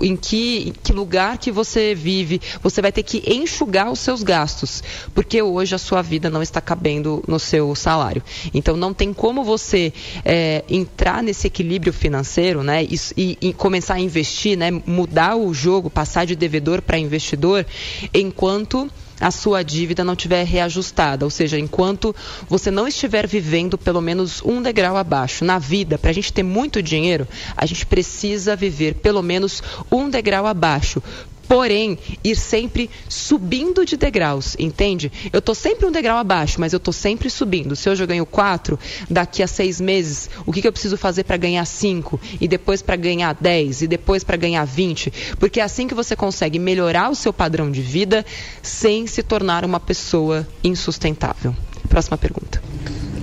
Em 0.00 0.16
que, 0.16 0.68
em 0.68 0.72
que 0.72 0.92
lugar 0.92 1.38
que 1.38 1.50
você 1.50 1.94
vive? 1.94 2.40
Você 2.62 2.80
vai 2.80 2.90
ter 2.92 3.02
que 3.02 3.22
enxugar 3.26 3.90
os 3.90 3.98
seus 4.00 4.22
gastos, 4.22 4.82
porque 5.14 5.40
hoje 5.42 5.74
a 5.74 5.78
sua 5.78 6.02
vida 6.02 6.30
não 6.30 6.42
está 6.42 6.60
cabendo 6.60 7.22
no 7.28 7.38
seu 7.38 7.74
salário. 7.74 8.22
Então, 8.54 8.76
não 8.76 8.94
tem 8.94 9.12
como 9.12 9.44
você 9.44 9.92
é, 10.24 10.64
entrar 10.68 11.22
nesse 11.22 11.46
equilíbrio 11.46 11.92
financeiro, 11.92 12.62
né? 12.62 12.84
E, 12.84 12.98
e- 13.16 13.38
e 13.40 13.52
começar 13.52 13.94
a 13.94 14.00
investir, 14.00 14.56
né? 14.56 14.70
Mudar 14.86 15.36
o 15.36 15.52
jogo, 15.52 15.90
passar 15.90 16.24
de 16.24 16.34
devedor 16.34 16.80
para 16.82 16.98
investidor, 16.98 17.66
enquanto 18.14 18.90
a 19.20 19.30
sua 19.30 19.62
dívida 19.62 20.02
não 20.02 20.14
estiver 20.14 20.44
reajustada, 20.44 21.24
ou 21.24 21.30
seja, 21.30 21.58
enquanto 21.58 22.14
você 22.48 22.70
não 22.70 22.88
estiver 22.88 23.26
vivendo 23.26 23.76
pelo 23.76 24.00
menos 24.00 24.42
um 24.42 24.62
degrau 24.62 24.96
abaixo. 24.96 25.44
Na 25.44 25.58
vida, 25.58 25.98
para 25.98 26.10
a 26.10 26.14
gente 26.14 26.32
ter 26.32 26.42
muito 26.42 26.82
dinheiro, 26.82 27.28
a 27.56 27.66
gente 27.66 27.84
precisa 27.84 28.56
viver 28.56 28.94
pelo 28.94 29.22
menos 29.22 29.62
um 29.92 30.08
degrau 30.08 30.46
abaixo. 30.46 31.02
Porém, 31.50 31.98
ir 32.22 32.36
sempre 32.36 32.88
subindo 33.08 33.84
de 33.84 33.96
degraus, 33.96 34.54
entende? 34.56 35.10
Eu 35.32 35.42
tô 35.42 35.52
sempre 35.52 35.84
um 35.84 35.90
degrau 35.90 36.16
abaixo, 36.16 36.60
mas 36.60 36.72
eu 36.72 36.78
tô 36.78 36.92
sempre 36.92 37.28
subindo. 37.28 37.74
Se 37.74 37.90
hoje 37.90 38.04
eu 38.04 38.06
ganho 38.06 38.24
quatro, 38.24 38.78
daqui 39.10 39.42
a 39.42 39.48
seis 39.48 39.80
meses, 39.80 40.30
o 40.46 40.52
que, 40.52 40.62
que 40.62 40.68
eu 40.68 40.70
preciso 40.70 40.96
fazer 40.96 41.24
para 41.24 41.36
ganhar 41.36 41.64
cinco? 41.64 42.20
E 42.40 42.46
depois 42.46 42.82
para 42.82 42.94
ganhar 42.94 43.34
dez? 43.34 43.82
E 43.82 43.88
depois 43.88 44.22
para 44.22 44.36
ganhar 44.36 44.64
vinte? 44.64 45.12
Porque 45.40 45.58
é 45.58 45.64
assim 45.64 45.88
que 45.88 45.94
você 45.94 46.14
consegue 46.14 46.56
melhorar 46.56 47.10
o 47.10 47.16
seu 47.16 47.32
padrão 47.32 47.68
de 47.68 47.82
vida 47.82 48.24
sem 48.62 49.08
se 49.08 49.20
tornar 49.20 49.64
uma 49.64 49.80
pessoa 49.80 50.46
insustentável. 50.62 51.52
Próxima 51.88 52.16
pergunta. 52.16 52.62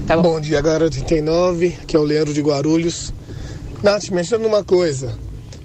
Tá 0.06 0.18
bom. 0.18 0.24
Bom 0.24 0.42
dia, 0.42 0.60
galera 0.60 0.90
39, 0.90 1.78
que 1.88 1.96
é 1.96 2.00
o 2.00 2.04
Leandro 2.04 2.34
de 2.34 2.42
Guarulhos. 2.42 3.13
Nath, 3.82 4.10
mencionando 4.10 4.50
uma 4.50 4.66
coisa. 4.66 5.18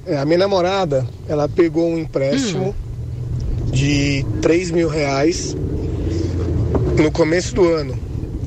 É, 0.04 0.16
a 0.16 0.24
minha 0.24 0.38
namorada, 0.38 1.06
ela 1.28 1.48
pegou 1.48 1.88
um 1.88 1.96
empréstimo 1.96 2.74
de 3.70 4.24
3 4.40 4.70
mil 4.72 4.88
reais 4.88 5.56
no 7.00 7.10
começo 7.12 7.54
do 7.54 7.68
ano. 7.68 7.96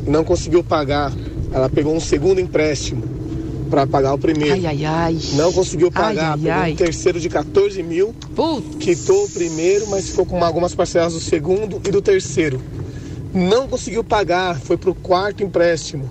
Não 0.06 0.24
conseguiu 0.24 0.64
pagar. 0.64 1.14
Ela 1.52 1.70
pegou 1.70 1.96
um 1.96 2.00
segundo 2.00 2.42
empréstimo 2.42 3.04
para 3.70 3.88
pagar 3.88 4.14
o 4.14 4.18
primeiro. 4.18 4.54
Ai, 4.54 4.66
ai, 4.66 4.86
ai. 4.86 5.18
Não 5.34 5.52
conseguiu 5.54 5.90
pagar. 5.90 6.38
Ai, 6.38 6.50
ai, 6.50 6.72
um 6.74 6.76
terceiro 6.76 7.20
de 7.20 7.30
14 7.30 7.82
mil. 7.82 8.14
Putz. 8.36 8.76
Quitou 8.78 9.24
o 9.24 9.30
primeiro, 9.30 9.88
mas 9.88 10.10
ficou 10.10 10.26
com 10.26 10.44
algumas 10.44 10.76
parcelas 10.76 11.14
do 11.14 11.20
segundo 11.22 11.82
e 11.88 11.92
do 11.92 12.02
terceiro. 12.02 12.62
Não 13.34 13.68
conseguiu 13.68 14.04
pagar, 14.04 14.60
foi 14.60 14.78
pro 14.78 14.94
quarto 14.94 15.44
empréstimo. 15.44 16.10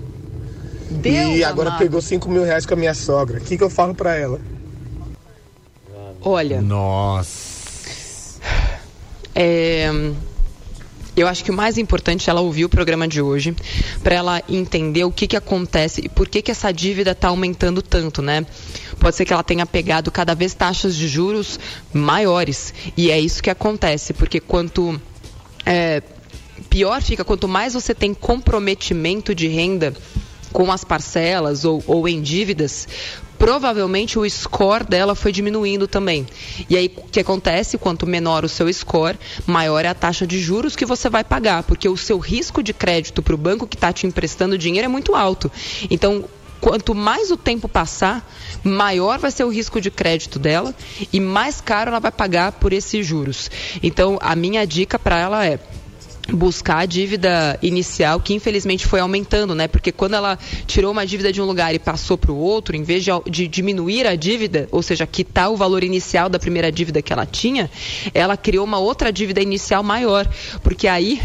Deus 0.89 1.37
e 1.37 1.43
agora 1.43 1.69
amado. 1.69 1.79
pegou 1.79 2.01
5 2.01 2.29
mil 2.29 2.43
reais 2.43 2.65
com 2.65 2.73
a 2.73 2.77
minha 2.77 2.93
sogra. 2.93 3.37
O 3.37 3.41
que, 3.41 3.57
que 3.57 3.63
eu 3.63 3.69
falo 3.69 3.93
pra 3.93 4.15
ela? 4.15 4.39
Olha. 6.27 6.59
Nossa. 6.59 8.41
É, 9.35 9.91
eu 11.15 11.27
acho 11.27 11.43
que 11.43 11.51
o 11.51 11.53
mais 11.53 11.77
importante 11.77 12.27
é 12.27 12.31
ela 12.31 12.41
ouvir 12.41 12.65
o 12.65 12.69
programa 12.69 13.07
de 13.07 13.21
hoje 13.21 13.55
para 14.03 14.15
ela 14.15 14.41
entender 14.49 15.03
o 15.03 15.11
que, 15.11 15.27
que 15.27 15.37
acontece 15.37 16.01
e 16.03 16.09
por 16.09 16.27
que, 16.27 16.41
que 16.41 16.49
essa 16.49 16.71
dívida 16.73 17.11
está 17.11 17.27
aumentando 17.27 17.79
tanto, 17.79 18.23
né? 18.23 18.43
Pode 18.99 19.15
ser 19.15 19.23
que 19.25 19.31
ela 19.31 19.43
tenha 19.43 19.67
pegado 19.67 20.09
cada 20.09 20.33
vez 20.33 20.55
taxas 20.55 20.95
de 20.95 21.07
juros 21.07 21.59
maiores 21.93 22.73
e 22.97 23.11
é 23.11 23.19
isso 23.19 23.43
que 23.43 23.51
acontece, 23.51 24.11
porque 24.11 24.39
quanto 24.39 24.99
é, 25.63 26.01
pior 26.71 27.03
fica, 27.03 27.23
quanto 27.23 27.47
mais 27.47 27.75
você 27.75 27.93
tem 27.93 28.15
comprometimento 28.15 29.35
de 29.35 29.47
renda 29.47 29.93
com 30.51 30.71
as 30.71 30.83
parcelas 30.83 31.65
ou, 31.65 31.83
ou 31.85 32.07
em 32.07 32.21
dívidas, 32.21 32.87
provavelmente 33.37 34.17
o 34.17 34.29
score 34.29 34.83
dela 34.83 35.15
foi 35.15 35.31
diminuindo 35.31 35.87
também. 35.87 36.25
E 36.69 36.75
aí 36.75 36.91
o 36.95 37.03
que 37.03 37.19
acontece? 37.19 37.77
Quanto 37.77 38.07
menor 38.07 38.43
o 38.43 38.49
seu 38.49 38.71
score, 38.71 39.17
maior 39.45 39.85
é 39.85 39.87
a 39.87 39.93
taxa 39.93 40.25
de 40.25 40.39
juros 40.39 40.75
que 40.75 40.85
você 40.85 41.09
vai 41.09 41.23
pagar, 41.23 41.63
porque 41.63 41.87
o 41.87 41.97
seu 41.97 42.17
risco 42.17 42.63
de 42.63 42.73
crédito 42.73 43.21
para 43.21 43.35
o 43.35 43.37
banco 43.37 43.67
que 43.67 43.75
está 43.75 43.91
te 43.91 44.07
emprestando 44.07 44.57
dinheiro 44.57 44.85
é 44.85 44.89
muito 44.89 45.15
alto. 45.15 45.51
Então, 45.89 46.25
quanto 46.61 46.95
mais 46.95 47.29
o 47.31 47.37
tempo 47.37 47.67
passar, 47.67 48.27
maior 48.63 49.19
vai 49.19 49.31
ser 49.31 49.43
o 49.43 49.49
risco 49.49 49.79
de 49.79 49.91
crédito 49.91 50.39
dela 50.39 50.73
e 51.13 51.19
mais 51.19 51.61
caro 51.61 51.89
ela 51.89 51.99
vai 51.99 52.11
pagar 52.11 52.53
por 52.53 52.73
esses 52.73 53.05
juros. 53.05 53.51
Então, 53.83 54.17
a 54.21 54.35
minha 54.35 54.65
dica 54.65 54.97
para 54.97 55.19
ela 55.19 55.45
é 55.45 55.59
buscar 56.33 56.79
a 56.79 56.85
dívida 56.85 57.57
inicial 57.61 58.19
que 58.19 58.33
infelizmente 58.33 58.85
foi 58.85 58.99
aumentando, 58.99 59.53
né? 59.53 59.67
Porque 59.67 59.91
quando 59.91 60.15
ela 60.15 60.37
tirou 60.65 60.91
uma 60.91 61.05
dívida 61.05 61.31
de 61.31 61.41
um 61.41 61.45
lugar 61.45 61.73
e 61.75 61.79
passou 61.79 62.17
para 62.17 62.31
o 62.31 62.37
outro, 62.37 62.75
em 62.75 62.83
vez 62.83 63.03
de, 63.03 63.11
de, 63.29 63.47
diminuir 63.47 64.07
a 64.07 64.15
dívida, 64.15 64.67
ou 64.71 64.81
seja, 64.81 65.05
quitar 65.05 65.51
o 65.51 65.55
valor 65.55 65.83
inicial 65.83 66.29
da 66.29 66.39
primeira 66.39 66.71
dívida 66.71 67.01
que 67.01 67.13
ela 67.13 67.25
tinha, 67.25 67.69
ela 68.13 68.35
criou 68.35 68.65
uma 68.65 68.79
outra 68.79 69.11
dívida 69.11 69.41
inicial 69.41 69.83
maior, 69.83 70.27
porque 70.63 70.87
aí 70.87 71.21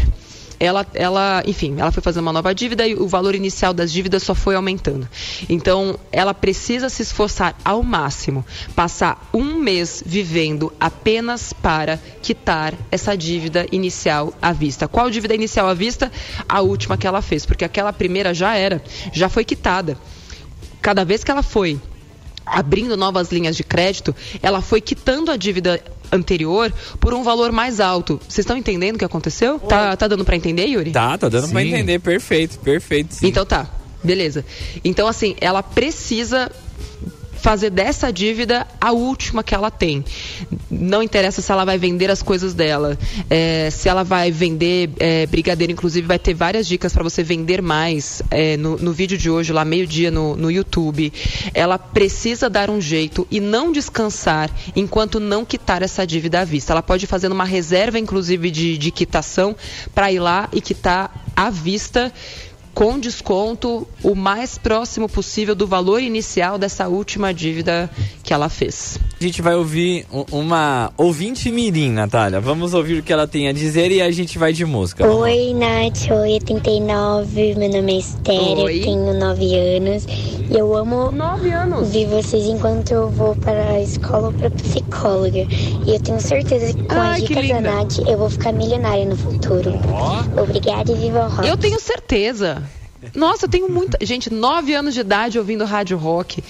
ela, 0.61 0.85
ela, 0.93 1.41
enfim, 1.47 1.77
ela 1.79 1.91
foi 1.91 2.03
fazer 2.03 2.19
uma 2.19 2.31
nova 2.31 2.53
dívida 2.53 2.87
e 2.87 2.93
o 2.93 3.07
valor 3.07 3.33
inicial 3.33 3.73
das 3.73 3.91
dívidas 3.91 4.21
só 4.21 4.35
foi 4.35 4.53
aumentando. 4.53 5.09
Então, 5.49 5.97
ela 6.11 6.35
precisa 6.35 6.87
se 6.87 7.01
esforçar 7.01 7.55
ao 7.65 7.81
máximo, 7.81 8.45
passar 8.75 9.27
um 9.33 9.55
mês 9.55 10.03
vivendo 10.05 10.71
apenas 10.79 11.51
para 11.51 11.99
quitar 12.21 12.75
essa 12.91 13.17
dívida 13.17 13.65
inicial 13.71 14.35
à 14.39 14.53
vista. 14.53 14.87
Qual 14.87 15.09
dívida 15.09 15.33
inicial 15.33 15.67
à 15.67 15.73
vista? 15.73 16.11
A 16.47 16.61
última 16.61 16.95
que 16.95 17.07
ela 17.07 17.23
fez, 17.23 17.43
porque 17.43 17.65
aquela 17.65 17.91
primeira 17.91 18.31
já 18.31 18.55
era, 18.55 18.83
já 19.11 19.29
foi 19.29 19.43
quitada. 19.43 19.97
Cada 20.79 21.03
vez 21.03 21.23
que 21.23 21.31
ela 21.31 21.41
foi 21.41 21.81
abrindo 22.45 22.97
novas 22.97 23.31
linhas 23.31 23.55
de 23.55 23.63
crédito, 23.63 24.15
ela 24.41 24.61
foi 24.61 24.81
quitando 24.81 25.31
a 25.31 25.37
dívida 25.37 25.81
anterior 26.11 26.73
por 26.99 27.13
um 27.13 27.23
valor 27.23 27.51
mais 27.51 27.79
alto. 27.79 28.19
Vocês 28.27 28.39
estão 28.39 28.57
entendendo 28.57 28.95
o 28.95 28.99
que 28.99 29.05
aconteceu? 29.05 29.59
Tá, 29.59 29.95
tá 29.95 30.07
dando 30.07 30.25
para 30.25 30.35
entender, 30.35 30.65
Yuri? 30.65 30.91
Tá, 30.91 31.17
tá 31.17 31.29
dando 31.29 31.49
para 31.49 31.63
entender. 31.63 31.99
Perfeito, 31.99 32.59
perfeito. 32.59 33.15
Sim. 33.15 33.27
Então 33.27 33.45
tá, 33.45 33.69
beleza. 34.03 34.43
Então, 34.83 35.07
assim, 35.07 35.35
ela 35.39 35.63
precisa 35.63 36.51
fazer 37.41 37.71
dessa 37.71 38.13
dívida 38.13 38.67
a 38.79 38.91
última 38.91 39.43
que 39.43 39.53
ela 39.53 39.71
tem. 39.71 40.05
Não 40.69 41.01
interessa 41.01 41.41
se 41.41 41.51
ela 41.51 41.65
vai 41.65 41.77
vender 41.77 42.09
as 42.09 42.21
coisas 42.21 42.53
dela, 42.53 42.97
é, 43.29 43.69
se 43.71 43.89
ela 43.89 44.03
vai 44.03 44.31
vender 44.31 44.91
é, 44.99 45.25
brigadeiro, 45.25 45.73
inclusive 45.73 46.07
vai 46.07 46.19
ter 46.19 46.33
várias 46.33 46.67
dicas 46.67 46.93
para 46.93 47.03
você 47.03 47.23
vender 47.23 47.61
mais 47.61 48.21
é, 48.29 48.55
no, 48.57 48.77
no, 48.77 48.93
vídeo 48.93 49.17
de 49.17 49.29
hoje, 49.29 49.51
lá 49.51 49.65
meio-dia 49.65 50.11
no, 50.11 50.35
no 50.35 50.51
YouTube. 50.51 51.11
Ela 51.53 51.79
precisa 51.79 52.49
dar 52.49 52.69
um 52.69 52.79
jeito 52.79 53.27
e 53.31 53.39
não 53.39 53.71
descansar 53.71 54.49
enquanto 54.75 55.19
não 55.19 55.43
quitar 55.43 55.81
essa 55.81 56.05
dívida 56.05 56.41
à 56.41 56.45
vista. 56.45 56.73
Ela 56.73 56.83
pode 56.83 57.07
fazer 57.07 57.31
uma 57.31 57.45
reserva, 57.45 57.97
inclusive, 57.97 58.51
de, 58.51 58.77
de 58.77 58.91
quitação 58.91 59.55
para 59.95 60.11
ir 60.11 60.19
lá 60.19 60.47
e 60.53 60.61
quitar 60.61 61.25
à 61.35 61.49
vista 61.49 62.13
com 62.73 62.99
desconto 62.99 63.87
o 64.03 64.15
mais 64.15 64.57
próximo 64.57 65.09
possível 65.09 65.55
do 65.55 65.67
valor 65.67 66.01
inicial 66.01 66.57
dessa 66.57 66.87
última 66.87 67.33
dívida 67.33 67.89
que 68.23 68.33
ela 68.33 68.49
fez. 68.49 68.99
A 69.21 69.23
gente 69.23 69.39
vai 69.39 69.53
ouvir 69.53 70.07
uma 70.31 70.91
ouvinte 70.97 71.51
mirim, 71.51 71.91
Natália. 71.91 72.41
Vamos 72.41 72.73
ouvir 72.73 72.97
o 72.97 73.03
que 73.03 73.13
ela 73.13 73.27
tem 73.27 73.47
a 73.47 73.53
dizer 73.53 73.91
e 73.91 74.01
a 74.01 74.09
gente 74.09 74.39
vai 74.39 74.51
de 74.51 74.65
música. 74.65 75.07
Oi, 75.07 75.53
Nath. 75.53 76.09
Oi, 76.09 76.33
89. 76.33 77.53
Meu 77.53 77.69
nome 77.69 77.93
é 77.93 77.99
Estéreo, 77.99 78.63
Oi. 78.63 78.79
tenho 78.79 79.13
9 79.13 79.55
anos. 79.77 80.07
E 80.49 80.57
eu 80.57 80.75
amo 80.75 81.11
9 81.11 81.51
anos. 81.51 81.91
ver 81.91 82.07
vocês 82.07 82.45
enquanto 82.45 82.93
eu 82.93 83.11
vou 83.11 83.35
para 83.35 83.73
a 83.73 83.79
escola 83.83 84.29
ou 84.29 84.33
para 84.33 84.49
psicóloga. 84.49 85.45
E 85.85 85.93
eu 85.93 85.99
tenho 85.99 86.19
certeza 86.19 86.73
que 86.73 86.83
com 86.85 86.95
Ai, 86.95 87.21
as 87.21 87.27
dicas 87.27 87.47
da 87.47 87.61
Nath 87.61 87.99
eu 87.99 88.17
vou 88.17 88.27
ficar 88.27 88.51
milionária 88.51 89.05
no 89.05 89.15
futuro. 89.15 89.71
Oh. 89.87 90.41
Obrigada 90.41 90.91
e 90.91 90.95
viva 90.95 91.27
o 91.27 91.29
rock. 91.29 91.47
Eu 91.47 91.57
tenho 91.57 91.79
certeza. 91.79 92.63
Nossa, 93.15 93.45
eu 93.45 93.49
tenho 93.49 93.69
muita. 93.69 93.97
Gente, 94.05 94.31
nove 94.31 94.73
anos 94.73 94.93
de 94.93 94.99
idade 94.99 95.39
ouvindo 95.39 95.65
rádio 95.65 95.97
rock. 95.97 96.43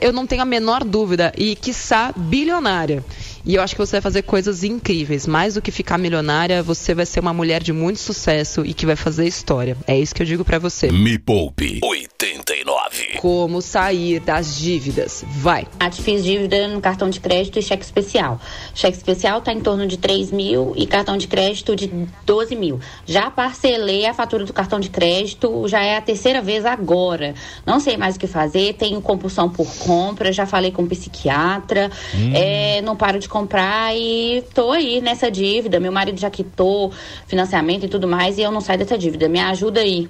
Eu 0.00 0.12
não 0.12 0.26
tenho 0.26 0.42
a 0.42 0.44
menor 0.44 0.84
dúvida. 0.84 1.32
E, 1.36 1.56
quiçá, 1.56 2.12
bilionária. 2.16 3.04
E 3.46 3.54
eu 3.54 3.62
acho 3.62 3.76
que 3.76 3.78
você 3.78 3.92
vai 3.92 4.00
fazer 4.00 4.22
coisas 4.22 4.64
incríveis. 4.64 5.24
Mais 5.24 5.54
do 5.54 5.62
que 5.62 5.70
ficar 5.70 5.96
milionária, 5.98 6.64
você 6.64 6.92
vai 6.92 7.06
ser 7.06 7.20
uma 7.20 7.32
mulher 7.32 7.62
de 7.62 7.72
muito 7.72 8.00
sucesso 8.00 8.66
e 8.66 8.74
que 8.74 8.84
vai 8.84 8.96
fazer 8.96 9.24
história. 9.24 9.76
É 9.86 9.96
isso 9.96 10.12
que 10.12 10.20
eu 10.20 10.26
digo 10.26 10.44
para 10.44 10.58
você. 10.58 10.90
Me 10.90 11.16
Poupe 11.16 11.78
89. 11.80 13.18
Como 13.20 13.62
sair 13.62 14.18
das 14.18 14.58
dívidas? 14.58 15.24
Vai. 15.28 15.64
A 15.78 15.92
fiz 15.92 16.24
dívida 16.24 16.66
no 16.66 16.80
cartão 16.80 17.08
de 17.08 17.20
crédito 17.20 17.56
e 17.60 17.62
cheque 17.62 17.84
especial. 17.84 18.40
Cheque 18.74 18.96
especial 18.96 19.40
tá 19.40 19.52
em 19.52 19.60
torno 19.60 19.86
de 19.86 19.96
3 19.96 20.32
mil 20.32 20.72
e 20.76 20.84
cartão 20.84 21.16
de 21.16 21.28
crédito 21.28 21.76
de 21.76 21.88
12 22.24 22.56
mil. 22.56 22.80
Já 23.06 23.30
parcelei 23.30 24.06
a 24.06 24.14
fatura 24.14 24.44
do 24.44 24.52
cartão 24.52 24.80
de 24.80 24.90
crédito, 24.90 25.68
já 25.68 25.82
é 25.82 25.96
a 25.96 26.00
terceira 26.00 26.42
vez 26.42 26.66
agora. 26.66 27.34
Não 27.64 27.78
sei 27.78 27.96
mais 27.96 28.16
o 28.16 28.18
que 28.18 28.26
fazer, 28.26 28.74
tenho 28.74 29.00
compulsão 29.00 29.48
por 29.48 29.72
compra, 29.76 30.32
já 30.32 30.46
falei 30.46 30.72
com 30.72 30.82
um 30.82 30.88
psiquiatra, 30.88 31.92
hum. 32.12 32.32
é, 32.34 32.82
não 32.82 32.96
paro 32.96 33.20
de 33.20 33.28
comprar 33.36 33.94
e 33.94 34.42
tô 34.54 34.70
aí 34.70 35.02
nessa 35.02 35.30
dívida. 35.30 35.78
Meu 35.78 35.92
marido 35.92 36.18
já 36.18 36.30
quitou 36.30 36.90
financiamento 37.26 37.84
e 37.84 37.88
tudo 37.88 38.08
mais 38.08 38.38
e 38.38 38.42
eu 38.42 38.50
não 38.50 38.62
saio 38.62 38.78
dessa 38.78 38.96
dívida. 38.96 39.28
Me 39.28 39.38
ajuda 39.38 39.80
aí. 39.80 40.08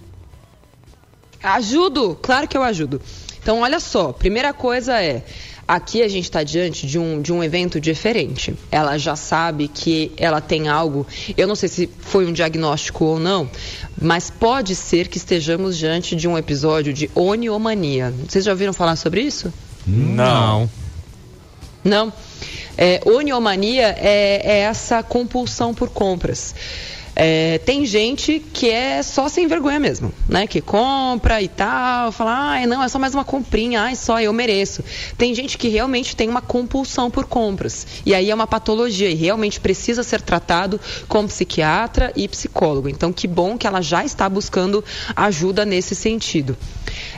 Ajudo, 1.42 2.16
claro 2.22 2.46
que 2.46 2.56
eu 2.56 2.62
ajudo. 2.62 3.00
Então, 3.42 3.60
olha 3.60 3.80
só, 3.80 4.12
primeira 4.12 4.52
coisa 4.52 5.00
é, 5.02 5.24
aqui 5.66 6.02
a 6.02 6.08
gente 6.08 6.24
está 6.24 6.44
diante 6.44 6.86
de 6.86 6.98
um, 6.98 7.20
de 7.20 7.32
um 7.32 7.42
evento 7.42 7.80
diferente. 7.80 8.54
Ela 8.70 8.96
já 8.96 9.16
sabe 9.16 9.66
que 9.66 10.12
ela 10.16 10.40
tem 10.40 10.68
algo, 10.68 11.04
eu 11.36 11.48
não 11.48 11.56
sei 11.56 11.68
se 11.68 11.90
foi 11.98 12.26
um 12.26 12.32
diagnóstico 12.32 13.04
ou 13.04 13.18
não, 13.18 13.50
mas 14.00 14.30
pode 14.30 14.76
ser 14.76 15.08
que 15.08 15.18
estejamos 15.18 15.76
diante 15.76 16.14
de 16.14 16.28
um 16.28 16.38
episódio 16.38 16.92
de 16.92 17.10
oniomania. 17.14 18.14
Vocês 18.28 18.44
já 18.44 18.52
ouviram 18.52 18.72
falar 18.72 18.94
sobre 18.94 19.20
isso? 19.22 19.52
Não. 19.86 20.68
Não? 21.84 22.12
É, 22.78 23.00
oniomania 23.06 23.94
é, 23.98 24.42
é 24.44 24.58
essa 24.60 25.02
compulsão 25.02 25.72
por 25.72 25.88
compras. 25.88 26.54
É, 27.18 27.56
tem 27.64 27.86
gente 27.86 28.44
que 28.52 28.68
é 28.68 29.02
só 29.02 29.26
sem 29.26 29.46
vergonha 29.46 29.80
mesmo, 29.80 30.12
né? 30.28 30.46
Que 30.46 30.60
compra 30.60 31.40
e 31.40 31.48
tal, 31.48 32.12
fala, 32.12 32.56
ah, 32.56 32.66
não, 32.66 32.82
é 32.82 32.88
só 32.88 32.98
mais 32.98 33.14
uma 33.14 33.24
comprinha, 33.24 33.80
ai, 33.80 33.96
só 33.96 34.20
eu 34.20 34.34
mereço. 34.34 34.84
Tem 35.16 35.34
gente 35.34 35.56
que 35.56 35.68
realmente 35.68 36.14
tem 36.14 36.28
uma 36.28 36.42
compulsão 36.42 37.10
por 37.10 37.24
compras. 37.24 37.86
E 38.04 38.14
aí 38.14 38.30
é 38.30 38.34
uma 38.34 38.46
patologia 38.46 39.08
e 39.08 39.14
realmente 39.14 39.58
precisa 39.58 40.02
ser 40.02 40.20
tratado 40.20 40.78
com 41.08 41.26
psiquiatra 41.26 42.12
e 42.14 42.28
psicólogo. 42.28 42.86
Então, 42.86 43.10
que 43.10 43.26
bom 43.26 43.56
que 43.56 43.66
ela 43.66 43.80
já 43.80 44.04
está 44.04 44.28
buscando 44.28 44.84
ajuda 45.16 45.64
nesse 45.64 45.94
sentido. 45.94 46.54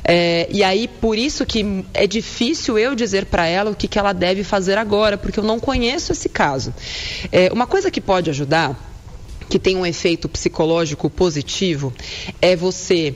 É, 0.04 0.48
e 0.50 0.62
aí, 0.62 0.86
por 0.86 1.18
isso 1.18 1.44
que 1.44 1.84
é 1.92 2.06
difícil 2.06 2.78
eu 2.78 2.94
dizer 2.94 3.26
para 3.26 3.46
ela 3.46 3.72
o 3.72 3.74
que, 3.74 3.88
que 3.88 3.98
ela 3.98 4.12
deve 4.12 4.44
fazer 4.44 4.78
agora, 4.78 5.18
porque 5.18 5.40
eu 5.40 5.44
não 5.44 5.58
conheço 5.58 6.12
esse 6.12 6.28
caso. 6.28 6.72
É, 7.32 7.52
uma 7.52 7.66
coisa 7.66 7.90
que 7.90 8.00
pode 8.00 8.30
ajudar 8.30 8.87
que 9.48 9.58
tem 9.58 9.76
um 9.76 9.86
efeito 9.86 10.28
psicológico 10.28 11.08
positivo 11.08 11.92
é 12.40 12.54
você 12.54 13.14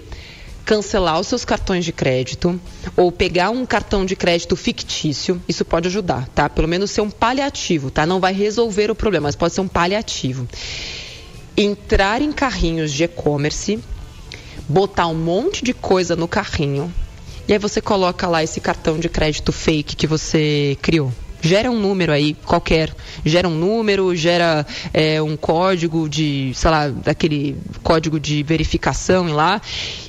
cancelar 0.65 1.19
os 1.19 1.27
seus 1.27 1.45
cartões 1.45 1.85
de 1.85 1.93
crédito 1.93 2.61
ou 2.97 3.11
pegar 3.11 3.51
um 3.51 3.67
cartão 3.67 4.07
de 4.07 4.15
crédito 4.15 4.55
fictício, 4.55 5.43
isso 5.49 5.65
pode 5.65 5.89
ajudar, 5.89 6.29
tá? 6.29 6.49
Pelo 6.49 6.69
menos 6.69 6.91
ser 6.91 7.01
um 7.01 7.11
paliativo, 7.11 7.91
tá? 7.91 8.07
Não 8.07 8.21
vai 8.21 8.33
resolver 8.33 8.91
o 8.91 8.95
problema, 8.95 9.25
mas 9.25 9.37
pode 9.37 9.55
ser 9.55 9.61
um 9.61 9.69
paliativo. 9.69 10.49
Entrar 11.57 12.23
em 12.23 12.33
carrinhos 12.33 12.93
de 12.93 13.05
e-commerce, 13.05 13.79
botar 14.69 15.09
um 15.09 15.15
monte 15.15 15.65
de 15.65 15.75
coisa 15.75 16.15
no 16.15 16.29
carrinho 16.29 16.93
e 17.49 17.53
aí 17.53 17.59
você 17.59 17.81
coloca 17.81 18.29
lá 18.29 18.43
esse 18.43 18.61
cartão 18.61 18.99
de 18.99 19.09
crédito 19.09 19.53
fake 19.53 19.97
que 19.97 20.07
você 20.07 20.79
criou 20.81 21.13
gera 21.43 21.71
um 21.71 21.79
número 21.79 22.13
aí 22.13 22.35
qualquer. 22.47 22.95
Gera 23.25 23.49
um 23.49 23.55
número, 23.55 24.15
gera 24.17 24.65
é, 24.95 25.21
um 25.21 25.37
código 25.37 26.09
de, 26.09 26.53
sei 26.55 26.71
lá, 26.71 26.89
daquele 26.89 27.57
código 27.83 28.19
de 28.19 28.43
verificação 28.43 29.27
lá. 29.33 29.61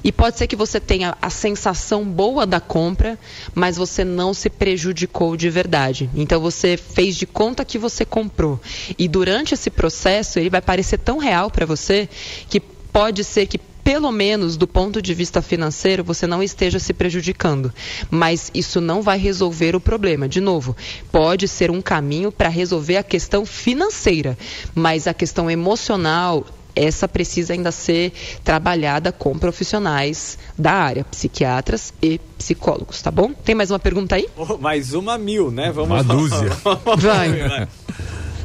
E 0.04 0.12
pode 0.12 0.38
ser 0.38 0.48
que 0.48 0.56
você 0.56 0.80
tenha 0.80 1.18
a 1.22 1.30
sensação 1.30 2.06
boa 2.06 2.46
da 2.46 2.60
compra, 2.60 3.18
mas 3.56 3.76
você 3.76 4.06
não 4.06 4.34
se 4.34 4.50
prejudicou 4.50 5.36
de 5.36 5.50
verdade. 5.50 6.10
Então 6.16 6.40
você 6.40 6.78
fez 6.78 7.16
de 7.18 7.26
conta 7.26 7.66
que 7.66 7.78
você 7.78 8.06
comprou. 8.06 8.62
E 8.98 9.08
durante 9.08 9.56
esse 9.56 9.70
processo, 9.70 10.40
ele 10.40 10.50
vai 10.50 10.62
parecer 10.62 11.00
tão 11.00 11.18
real 11.18 11.50
para 11.50 11.66
você 11.66 12.08
que 12.48 12.60
pode 12.60 13.24
ser 13.24 13.48
que 13.48 13.60
pelo 13.84 14.12
menos 14.12 14.56
do 14.56 14.68
ponto 14.68 15.02
de 15.02 15.14
vista 15.14 15.42
financeiro, 15.42 16.04
você 16.04 16.26
não 16.26 16.42
esteja 16.42 16.80
se 16.80 16.94
prejudicando. 16.94 17.74
Mas 18.10 18.50
isso 18.54 18.80
não 18.80 19.02
vai 19.02 19.18
resolver 19.18 19.76
o 19.76 19.82
problema. 19.82 20.28
De 20.28 20.40
novo, 20.40 20.76
pode 21.12 21.48
ser 21.48 21.70
um 21.70 21.82
caminho 21.82 22.32
para 22.32 22.50
resolver 22.50 22.98
a 22.98 23.04
questão 23.04 23.46
financeira, 23.46 24.38
mas 24.74 25.08
a 25.08 25.14
questão 25.14 25.50
emocional 25.50 26.46
essa 26.76 27.08
precisa 27.08 27.54
ainda 27.54 27.72
ser 27.72 28.12
trabalhada 28.44 29.12
com 29.12 29.38
profissionais 29.38 30.40
da 30.58 30.72
área, 30.72 31.04
psiquiatras 31.04 31.94
e 32.02 32.20
psicólogos, 32.38 33.00
tá 33.00 33.12
bom? 33.12 33.32
Tem 33.32 33.54
mais 33.54 33.70
uma 33.70 33.78
pergunta 33.78 34.16
aí? 34.16 34.28
Oh, 34.36 34.58
mais 34.58 34.94
uma 34.96 35.18
mil, 35.18 35.52
né? 35.52 35.72
Vamos 35.72 35.92
Uma 35.92 36.04
dúzia. 36.04 36.50
Vai. 36.98 37.68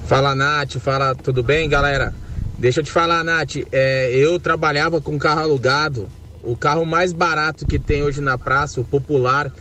Fala, 0.07 0.35
Nath. 0.35 0.79
Fala, 0.79 1.15
tudo 1.15 1.43
bem, 1.43 1.69
galera? 1.69 2.15
Deixa 2.59 2.81
eu 2.81 2.85
te 2.85 2.91
falar, 2.91 3.23
Nath. 3.23 3.57
é, 3.71 4.11
eu 4.11 4.41
trabalhava 4.41 5.01
com 5.01 5.17
carro 5.17 5.43
alugado. 5.43 6.09
O 6.43 6.57
carro 6.57 6.85
mais 6.85 7.13
barato 7.13 7.65
que 7.65 7.79
tem 7.79 8.03
hoje 8.03 8.21
na 8.21 8.37
praça, 8.37 8.81
o 8.81 8.85
popular, 8.85 9.53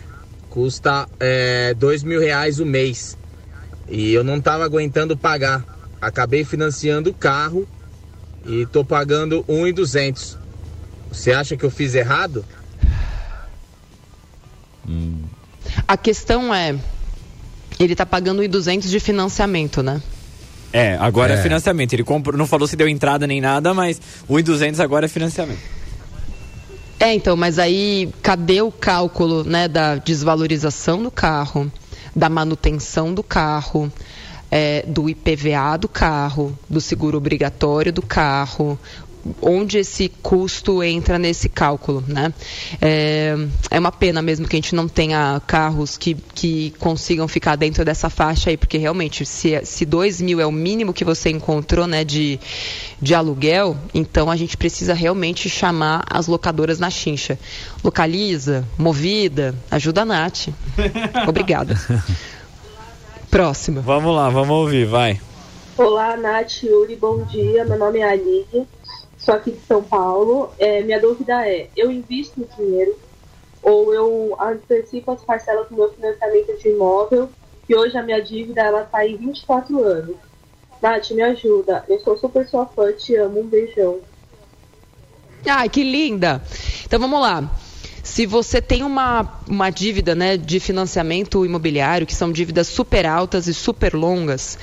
custa 0.49 1.07
é, 1.19 1.75
dois 1.75 2.01
mil 2.01 2.19
reais 2.19 2.59
o 2.59 2.65
mês. 2.65 3.15
E 3.87 4.11
eu 4.13 4.23
não 4.23 4.41
tava 4.41 4.65
aguentando 4.65 5.15
pagar. 5.15 5.63
Acabei 6.01 6.43
financiando 6.43 7.11
o 7.11 7.13
carro 7.13 7.67
e 8.43 8.65
tô 8.65 8.83
pagando 8.83 9.45
um 9.47 9.67
e 9.67 9.71
duzentos. 9.71 10.35
Você 11.11 11.31
acha 11.31 11.55
que 11.55 11.63
eu 11.63 11.69
fiz 11.71 11.93
errado? 11.93 12.43
A 15.87 15.97
questão 15.97 16.53
é, 16.53 16.75
ele 17.79 17.95
tá 17.95 18.05
pagando 18.07 18.41
1.200 18.41 18.87
de 18.87 18.99
financiamento, 18.99 19.83
né? 19.83 20.01
É, 20.77 20.97
agora 20.99 21.33
é, 21.33 21.37
É. 21.39 21.41
financiamento. 21.41 21.93
Ele 21.93 22.03
comprou, 22.03 22.37
não 22.37 22.45
falou 22.45 22.67
se 22.67 22.75
deu 22.75 22.87
entrada 22.87 23.25
nem 23.25 23.41
nada, 23.41 23.73
mas 23.73 23.99
1.200 24.29 24.79
agora 24.79 25.05
é 25.05 25.09
financiamento. 25.09 25.59
É, 26.99 27.13
então, 27.13 27.35
mas 27.35 27.59
aí 27.59 28.09
cadê 28.23 28.61
o 28.61 28.71
cálculo, 28.71 29.43
né, 29.43 29.67
da 29.67 29.95
desvalorização 29.95 31.01
do 31.03 31.11
carro, 31.11 31.71
da 32.15 32.27
manutenção 32.27 33.13
do 33.13 33.21
carro, 33.21 33.91
é, 34.49 34.83
do 34.87 35.07
IPVA 35.09 35.77
do 35.77 35.87
carro, 35.87 36.57
do 36.69 36.81
seguro 36.81 37.17
obrigatório 37.17 37.93
do 37.93 38.01
carro? 38.01 38.79
Onde 39.41 39.79
esse 39.79 40.09
custo 40.21 40.81
entra 40.81 41.19
nesse 41.19 41.49
cálculo, 41.49 42.03
né? 42.07 42.33
É, 42.81 43.35
é 43.71 43.79
uma 43.79 43.91
pena 43.91 44.21
mesmo 44.21 44.47
que 44.47 44.55
a 44.55 44.59
gente 44.59 44.73
não 44.73 44.87
tenha 44.87 45.41
carros 45.45 45.97
que, 45.97 46.15
que 46.33 46.73
consigam 46.79 47.27
ficar 47.27 47.55
dentro 47.55 47.83
dessa 47.83 48.09
faixa 48.09 48.49
aí, 48.49 48.57
porque 48.57 48.77
realmente, 48.77 49.25
se, 49.25 49.59
se 49.65 49.85
2 49.85 50.21
mil 50.21 50.39
é 50.39 50.45
o 50.45 50.51
mínimo 50.51 50.93
que 50.93 51.03
você 51.03 51.29
encontrou, 51.29 51.87
né, 51.87 52.03
de, 52.03 52.39
de 53.01 53.13
aluguel, 53.13 53.75
então 53.93 54.31
a 54.31 54.35
gente 54.35 54.55
precisa 54.55 54.93
realmente 54.93 55.49
chamar 55.49 56.05
as 56.09 56.27
locadoras 56.27 56.79
na 56.79 56.89
chincha. 56.89 57.37
Localiza, 57.83 58.65
movida, 58.77 59.55
ajuda 59.69 60.01
a 60.01 60.05
Nath. 60.05 60.47
Obrigada. 61.27 61.79
Próxima. 63.29 63.81
Vamos 63.81 64.15
lá, 64.15 64.29
vamos 64.29 64.55
ouvir, 64.55 64.85
vai. 64.85 65.19
Olá, 65.77 66.17
Nath, 66.17 66.63
Yuri, 66.63 66.95
bom 66.95 67.23
dia. 67.25 67.63
Meu 67.65 67.77
nome 67.77 67.99
é 67.99 68.09
Aline, 68.09 68.67
sou 69.27 69.35
aqui 69.35 69.51
de 69.51 69.59
São 69.65 69.83
Paulo. 69.83 70.51
É, 70.57 70.81
minha 70.81 71.01
dúvida 71.01 71.45
é: 71.45 71.67
eu 71.75 71.91
invisto 71.91 72.47
dinheiro 72.57 72.97
ou 73.61 73.93
eu 73.93 74.37
antecipo 74.39 75.11
as 75.11 75.21
parcelas 75.21 75.67
do 75.67 75.75
meu 75.75 75.91
financiamento 75.91 76.57
de 76.57 76.69
imóvel 76.69 77.29
e 77.67 77.75
hoje 77.75 77.97
a 77.97 78.03
minha 78.03 78.21
dívida 78.21 78.61
ela 78.61 78.83
está 78.83 79.05
em 79.05 79.17
24 79.17 79.83
anos? 79.83 80.15
Nath, 80.81 81.11
me 81.11 81.21
ajuda. 81.21 81.83
Eu 81.89 81.99
sou 81.99 82.15
super 82.17 82.47
sua 82.47 82.65
fã, 82.67 82.93
te 82.93 83.15
amo. 83.17 83.41
Um 83.41 83.47
beijão. 83.47 83.99
Ai, 85.45 85.67
que 85.67 85.83
linda! 85.83 86.41
Então 86.85 86.97
vamos 86.99 87.19
lá. 87.19 87.51
Se 88.01 88.25
você 88.25 88.61
tem 88.61 88.83
uma, 88.83 89.41
uma 89.49 89.69
dívida 89.69 90.15
né, 90.15 90.37
de 90.37 90.61
financiamento 90.61 91.45
imobiliário, 91.45 92.07
que 92.07 92.15
são 92.15 92.31
dívidas 92.31 92.67
super 92.67 93.05
altas 93.05 93.47
e 93.47 93.53
super 93.53 93.93
longas, 93.93 94.57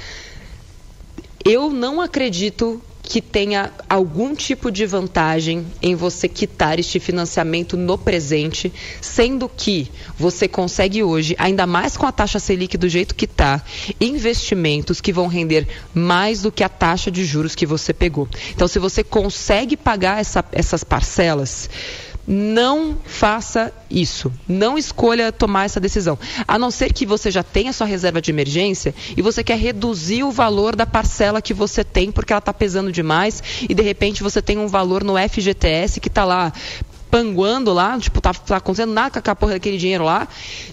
eu 1.45 1.69
não 1.69 2.01
acredito 2.01 2.81
que 3.07 3.21
tenha 3.21 3.71
algum 3.89 4.35
tipo 4.35 4.71
de 4.71 4.87
vantagem 4.87 5.67
em 5.83 5.95
você 5.95 6.27
quitar 6.27 6.79
este 6.81 6.99
financiamento 6.99 7.77
no 7.77 7.99
presente, 7.99 8.73
sendo 9.01 9.47
que 9.49 9.91
você 10.19 10.49
consegue 10.49 11.03
hoje, 11.03 11.37
ainda 11.39 11.67
mais 11.67 11.97
com 11.99 12.07
a 12.07 12.13
taxa 12.13 12.39
Selic 12.41 12.79
do 12.79 12.89
jeito 12.89 13.15
que 13.15 13.27
está, 13.27 13.63
investimentos 14.01 15.03
que 15.03 15.13
vão 15.13 15.27
render 15.27 15.69
mais 15.93 16.41
do 16.43 16.51
que 16.51 16.65
a 16.65 16.69
taxa 16.69 17.11
de 17.11 17.25
juros 17.25 17.55
que 17.55 17.67
você 17.67 17.93
pegou. 17.93 18.27
Então, 18.55 18.67
se 18.67 18.79
você 18.79 19.05
consegue 19.05 19.77
pagar 19.77 20.21
essa- 20.21 20.45
essas 20.51 20.83
parcelas, 20.83 21.69
não 22.27 22.97
faça 23.05 23.73
isso. 23.91 24.33
Não 24.49 24.79
escolha 24.79 25.31
tomar 25.31 25.65
essa 25.65 25.81
decisão. 25.81 26.19
A 26.47 26.59
não 26.59 26.71
ser 26.71 26.93
que 26.93 27.05
você 27.05 27.31
já 27.31 27.43
tenha 27.43 27.73
sua 27.73 27.87
reserva 27.87 28.21
de 28.21 28.31
emergência 28.31 28.95
e 29.17 29.23
você 29.23 29.45
quer 29.45 29.59
reduzir 29.59 30.25
o 30.25 30.31
valor 30.31 30.75
da 30.75 30.87
parcela 30.87 31.43
que 31.43 31.53
você 31.53 31.85
tem 31.85 32.11
porque 32.11 32.33
ela 32.33 32.39
está 32.39 32.53
pesando 32.53 32.91
demais 32.91 33.43
e 33.69 33.75
de 33.75 33.83
repente 33.83 34.23
você 34.23 34.41
tem 34.41 34.59
um 34.59 34.67
valor 34.67 35.05
no 35.05 35.15
FGTS 35.17 36.01
que 36.01 36.09
está 36.09 36.25
lá 36.25 36.53
panguando 37.15 37.73
lá, 37.73 37.97
tipo, 37.97 38.21
tá, 38.21 38.35
tá 38.35 38.57
acontecendo 38.57 38.93
nada 38.93 39.09
com 39.09 39.19
aquela 39.21 39.37
porra 39.37 39.53
daquele 39.53 39.79
dinheiro 39.79 40.03
lá. 40.03 40.27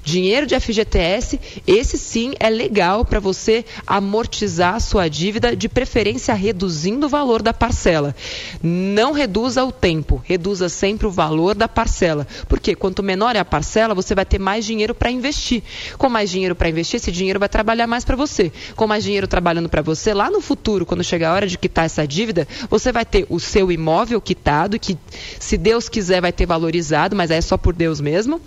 Dinheiro 0.04 0.48
de 0.48 0.60
FGTS, 0.60 1.40
esse 1.68 2.00
sim 2.00 2.34
é 2.40 2.50
legal 2.50 3.06
para 3.06 3.20
você 3.20 3.64
amortizar 3.86 4.74
a 4.74 4.80
sua 4.80 5.08
dívida, 5.08 5.56
de 5.56 5.70
preferência 5.70 6.34
reduzindo 6.34 7.06
o 7.06 7.10
valor 7.10 7.44
da 7.44 7.54
parcela. 7.54 8.16
Não 8.64 9.12
reduza 9.12 9.64
o 9.64 9.72
tempo, 9.72 10.20
reduza 10.26 10.68
sempre 10.68 11.06
o 11.06 11.12
valor 11.12 11.54
da 11.54 11.68
parcela. 11.68 12.26
Porque 12.50 12.74
quanto 12.74 13.04
menor 13.04 13.36
é 13.36 13.40
a 13.40 13.46
parcela, 13.46 13.94
você 13.94 14.16
vai 14.16 14.26
ter 14.26 14.40
mais 14.40 14.66
dinheiro 14.66 14.96
para 14.96 15.12
investir. 15.12 15.62
Com 15.96 16.10
mais 16.10 16.32
dinheiro 16.32 16.56
para 16.56 16.70
investir, 16.70 16.98
esse 16.98 17.12
dinheiro 17.12 17.40
vai 17.40 17.50
trabalhar 17.50 17.86
mais 17.86 18.04
para 18.04 18.16
você. 18.16 18.52
Com 18.76 18.88
mais 18.88 19.04
dinheiro 19.04 19.28
trabalhando 19.28 19.70
para 19.70 19.84
você, 19.84 20.12
lá 20.12 20.32
no 20.32 20.42
futuro, 20.42 20.88
quando 20.88 21.04
chegar 21.04 21.30
a 21.30 21.34
hora 21.36 21.46
de 21.46 21.56
quitar 21.56 21.86
essa 21.86 22.08
dívida, 22.08 22.48
você 22.68 22.92
vai 22.92 23.06
ter 23.06 23.28
o 23.30 23.40
seu 23.40 23.72
imóvel 23.72 24.20
quitado, 24.20 24.80
que 24.80 24.98
se 25.40 25.56
Deus 25.56 25.88
quiser 25.88 26.20
vai 26.20 26.31
ter 26.32 26.46
valorizado, 26.46 27.16
mas 27.16 27.32
aí 27.32 27.38
é 27.38 27.42
só 27.42 27.58
por 27.58 27.74
Deus 27.74 28.00
mesmo. 28.00 28.42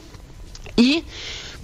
E 0.77 1.05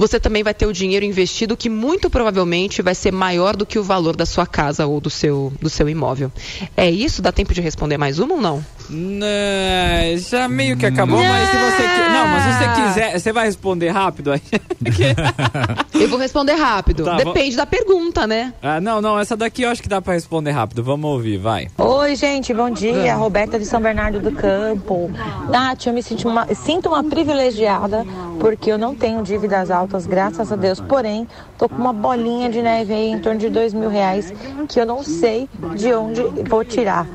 você 0.00 0.18
também 0.18 0.42
vai 0.42 0.54
ter 0.54 0.64
o 0.64 0.72
dinheiro 0.72 1.04
investido 1.04 1.54
que 1.54 1.68
muito 1.68 2.08
provavelmente 2.08 2.80
vai 2.80 2.94
ser 2.94 3.12
maior 3.12 3.54
do 3.54 3.66
que 3.66 3.78
o 3.78 3.84
valor 3.84 4.16
da 4.16 4.24
sua 4.24 4.46
casa 4.46 4.86
ou 4.86 4.98
do 4.98 5.10
seu, 5.10 5.52
do 5.60 5.68
seu 5.68 5.90
imóvel. 5.90 6.32
É 6.74 6.90
isso? 6.90 7.20
Dá 7.20 7.30
tempo 7.30 7.52
de 7.52 7.60
responder 7.60 7.98
mais 7.98 8.18
uma 8.18 8.36
ou 8.36 8.40
não? 8.40 8.64
Né, 8.88 10.16
já 10.16 10.48
meio 10.48 10.76
que 10.78 10.86
acabou, 10.86 11.22
mas 11.22 11.48
se 11.50 11.56
você 11.56 12.00
não, 12.20 12.28
mas 12.28 12.42
se 12.42 12.52
você 12.52 12.82
quiser, 12.82 13.18
você 13.18 13.32
vai 13.32 13.46
responder 13.46 13.88
rápido 13.90 14.32
aí. 14.32 14.42
Eu 15.94 16.08
vou 16.08 16.18
responder 16.18 16.54
rápido. 16.54 17.04
Tá, 17.04 17.16
Depende 17.16 17.56
da 17.56 17.66
pergunta, 17.66 18.26
né? 18.26 18.54
Ah, 18.62 18.80
não, 18.80 19.00
não, 19.00 19.18
essa 19.18 19.36
daqui 19.36 19.62
eu 19.62 19.68
acho 19.68 19.82
que 19.82 19.88
dá 19.88 20.00
pra 20.00 20.14
responder 20.14 20.50
rápido. 20.50 20.82
Vamos 20.82 21.10
ouvir, 21.10 21.36
vai. 21.36 21.68
Oi, 21.76 22.16
gente, 22.16 22.54
bom 22.54 22.70
dia. 22.70 23.14
Roberta 23.14 23.58
de 23.58 23.66
São 23.66 23.80
Bernardo 23.80 24.18
do 24.18 24.32
Campo. 24.32 25.10
Nath, 25.50 25.86
eu 25.86 25.92
me 25.92 26.02
sinto 26.02 26.26
uma, 26.28 26.46
sinto 26.54 26.88
uma 26.88 27.04
privilegiada 27.04 28.06
porque 28.40 28.72
eu 28.72 28.78
não 28.78 28.94
tenho 28.94 29.22
dívidas 29.22 29.70
altas, 29.70 29.89
graças 30.06 30.52
a 30.52 30.56
Deus. 30.56 30.80
Porém, 30.80 31.26
tô 31.58 31.68
com 31.68 31.76
uma 31.76 31.92
bolinha 31.92 32.48
de 32.48 32.62
neve 32.62 32.92
aí 32.92 33.10
em 33.10 33.18
torno 33.18 33.38
de 33.38 33.48
dois 33.48 33.74
mil 33.74 33.88
reais 33.88 34.32
que 34.68 34.80
eu 34.80 34.86
não 34.86 35.02
sei 35.02 35.48
de 35.76 35.92
onde 35.92 36.22
vou 36.48 36.64
tirar. 36.64 37.06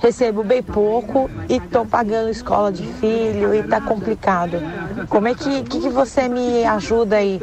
Recebo 0.00 0.42
bem 0.42 0.62
pouco 0.62 1.30
e 1.48 1.60
tô 1.60 1.84
pagando 1.84 2.30
escola 2.30 2.72
de 2.72 2.84
filho 2.84 3.54
e 3.54 3.62
tá 3.62 3.80
complicado. 3.80 4.58
Como 5.08 5.28
é 5.28 5.34
que, 5.34 5.62
que, 5.62 5.80
que 5.80 5.88
você 5.88 6.28
me 6.28 6.64
ajuda 6.64 7.16
aí 7.16 7.40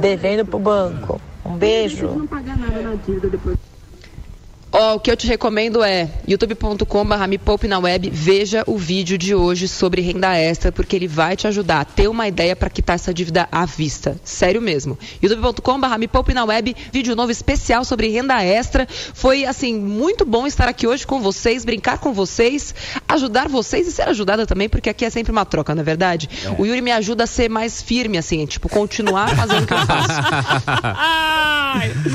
devendo 0.00 0.44
pro 0.44 0.58
banco? 0.58 1.20
Um 1.44 1.56
beijo. 1.56 2.28
Ó, 4.70 4.96
o 4.96 5.00
que 5.00 5.10
eu 5.10 5.16
te 5.16 5.26
recomendo 5.26 5.82
é 5.82 6.10
youtube.com.br 6.28 7.26
me 7.26 7.38
poupe 7.38 7.66
na 7.66 7.78
web, 7.78 8.10
veja 8.10 8.62
o 8.66 8.76
vídeo 8.76 9.16
de 9.16 9.34
hoje 9.34 9.66
sobre 9.66 10.02
renda 10.02 10.36
extra, 10.36 10.70
porque 10.70 10.94
ele 10.94 11.08
vai 11.08 11.36
te 11.36 11.46
ajudar 11.46 11.80
a 11.80 11.84
ter 11.86 12.06
uma 12.06 12.28
ideia 12.28 12.54
para 12.54 12.68
quitar 12.68 12.96
essa 12.96 13.12
dívida 13.12 13.48
à 13.50 13.64
vista. 13.64 14.20
Sério 14.22 14.60
mesmo. 14.60 14.98
youtube.com.br 15.22 15.98
me 15.98 16.06
poupe 16.06 16.34
na 16.34 16.44
web, 16.44 16.76
vídeo 16.92 17.16
novo 17.16 17.32
especial 17.32 17.82
sobre 17.82 18.08
renda 18.08 18.44
extra. 18.44 18.86
Foi, 19.14 19.46
assim, 19.46 19.74
muito 19.74 20.26
bom 20.26 20.46
estar 20.46 20.68
aqui 20.68 20.86
hoje 20.86 21.06
com 21.06 21.20
vocês, 21.20 21.64
brincar 21.64 21.96
com 21.98 22.12
vocês, 22.12 22.74
ajudar 23.08 23.48
vocês 23.48 23.88
e 23.88 23.92
ser 23.92 24.02
ajudada 24.02 24.46
também, 24.46 24.68
porque 24.68 24.90
aqui 24.90 25.04
é 25.04 25.10
sempre 25.10 25.32
uma 25.32 25.46
troca, 25.46 25.74
não 25.74 25.80
é 25.80 25.84
verdade? 25.84 26.28
O 26.58 26.66
Yuri 26.66 26.82
me 26.82 26.92
ajuda 26.92 27.24
a 27.24 27.26
ser 27.26 27.48
mais 27.48 27.80
firme, 27.80 28.18
assim, 28.18 28.44
tipo, 28.44 28.68
continuar 28.68 29.34
fazendo 29.34 29.62
o 29.62 29.66
que 29.66 29.72
eu 29.72 29.86
faço. 29.86 30.08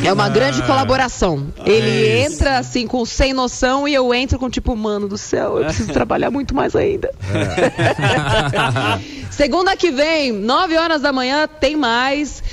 É 0.04 0.12
uma 0.12 0.30
grande 0.30 0.64
colaboração. 0.64 1.54
Ele 1.64 2.22
entra 2.24 2.43
assim 2.48 2.88
com 2.88 3.06
sem 3.06 3.34
noção 3.34 3.88
e 3.88 3.94
eu 3.94 4.14
entro 4.14 4.38
com 4.40 4.50
tipo, 4.50 4.76
mano 4.76 5.08
do 5.08 5.18
céu, 5.18 5.58
eu 5.58 5.66
preciso 5.66 5.92
trabalhar 5.94 6.32
muito 6.32 6.54
mais 6.54 6.76
ainda. 6.76 7.14
Segunda 9.32 9.76
que 9.76 9.92
vem, 9.92 10.32
9 10.32 10.78
horas 10.78 11.02
da 11.02 11.12
manhã, 11.12 11.48
tem 11.48 11.76
mais. 11.76 12.44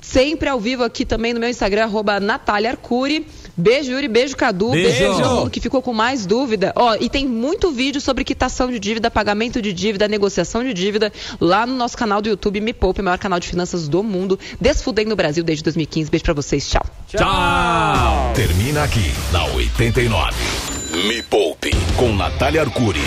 Sempre 0.00 0.48
ao 0.48 0.60
vivo 0.60 0.84
aqui 0.84 1.04
também 1.04 1.32
no 1.32 1.40
meu 1.40 1.48
Instagram, 1.48 1.84
arroba 1.84 2.20
Natália 2.20 2.70
Arcuri. 2.70 3.26
Beijo, 3.56 3.92
Yuri. 3.92 4.08
Beijo, 4.08 4.36
Cadu. 4.36 4.70
Beijo. 4.70 4.98
Beijo 4.98 5.22
todo 5.22 5.36
mundo 5.36 5.50
que 5.50 5.60
ficou 5.60 5.80
com 5.80 5.92
mais 5.92 6.26
dúvida. 6.26 6.72
Ó, 6.76 6.94
e 7.00 7.08
tem 7.08 7.26
muito 7.26 7.70
vídeo 7.70 8.00
sobre 8.00 8.24
quitação 8.24 8.70
de 8.70 8.78
dívida, 8.78 9.10
pagamento 9.10 9.62
de 9.62 9.72
dívida, 9.72 10.06
negociação 10.06 10.62
de 10.62 10.74
dívida 10.74 11.12
lá 11.40 11.66
no 11.66 11.74
nosso 11.74 11.96
canal 11.96 12.20
do 12.20 12.28
YouTube 12.28 12.60
Me 12.60 12.72
Poupe, 12.72 13.00
maior 13.02 13.18
canal 13.18 13.40
de 13.40 13.48
finanças 13.48 13.88
do 13.88 14.02
mundo. 14.02 14.38
Desfudendo 14.60 15.10
no 15.10 15.16
Brasil 15.16 15.42
desde 15.42 15.64
2015. 15.64 16.10
Beijo 16.10 16.24
pra 16.24 16.34
vocês. 16.34 16.68
Tchau. 16.68 16.84
Tchau. 17.08 18.32
Termina 18.34 18.84
aqui 18.84 19.12
na 19.32 19.44
89. 19.46 20.34
Me 21.08 21.22
Poupe 21.22 21.70
com 21.96 22.14
Natália 22.14 22.62
Arcuri. 22.62 23.00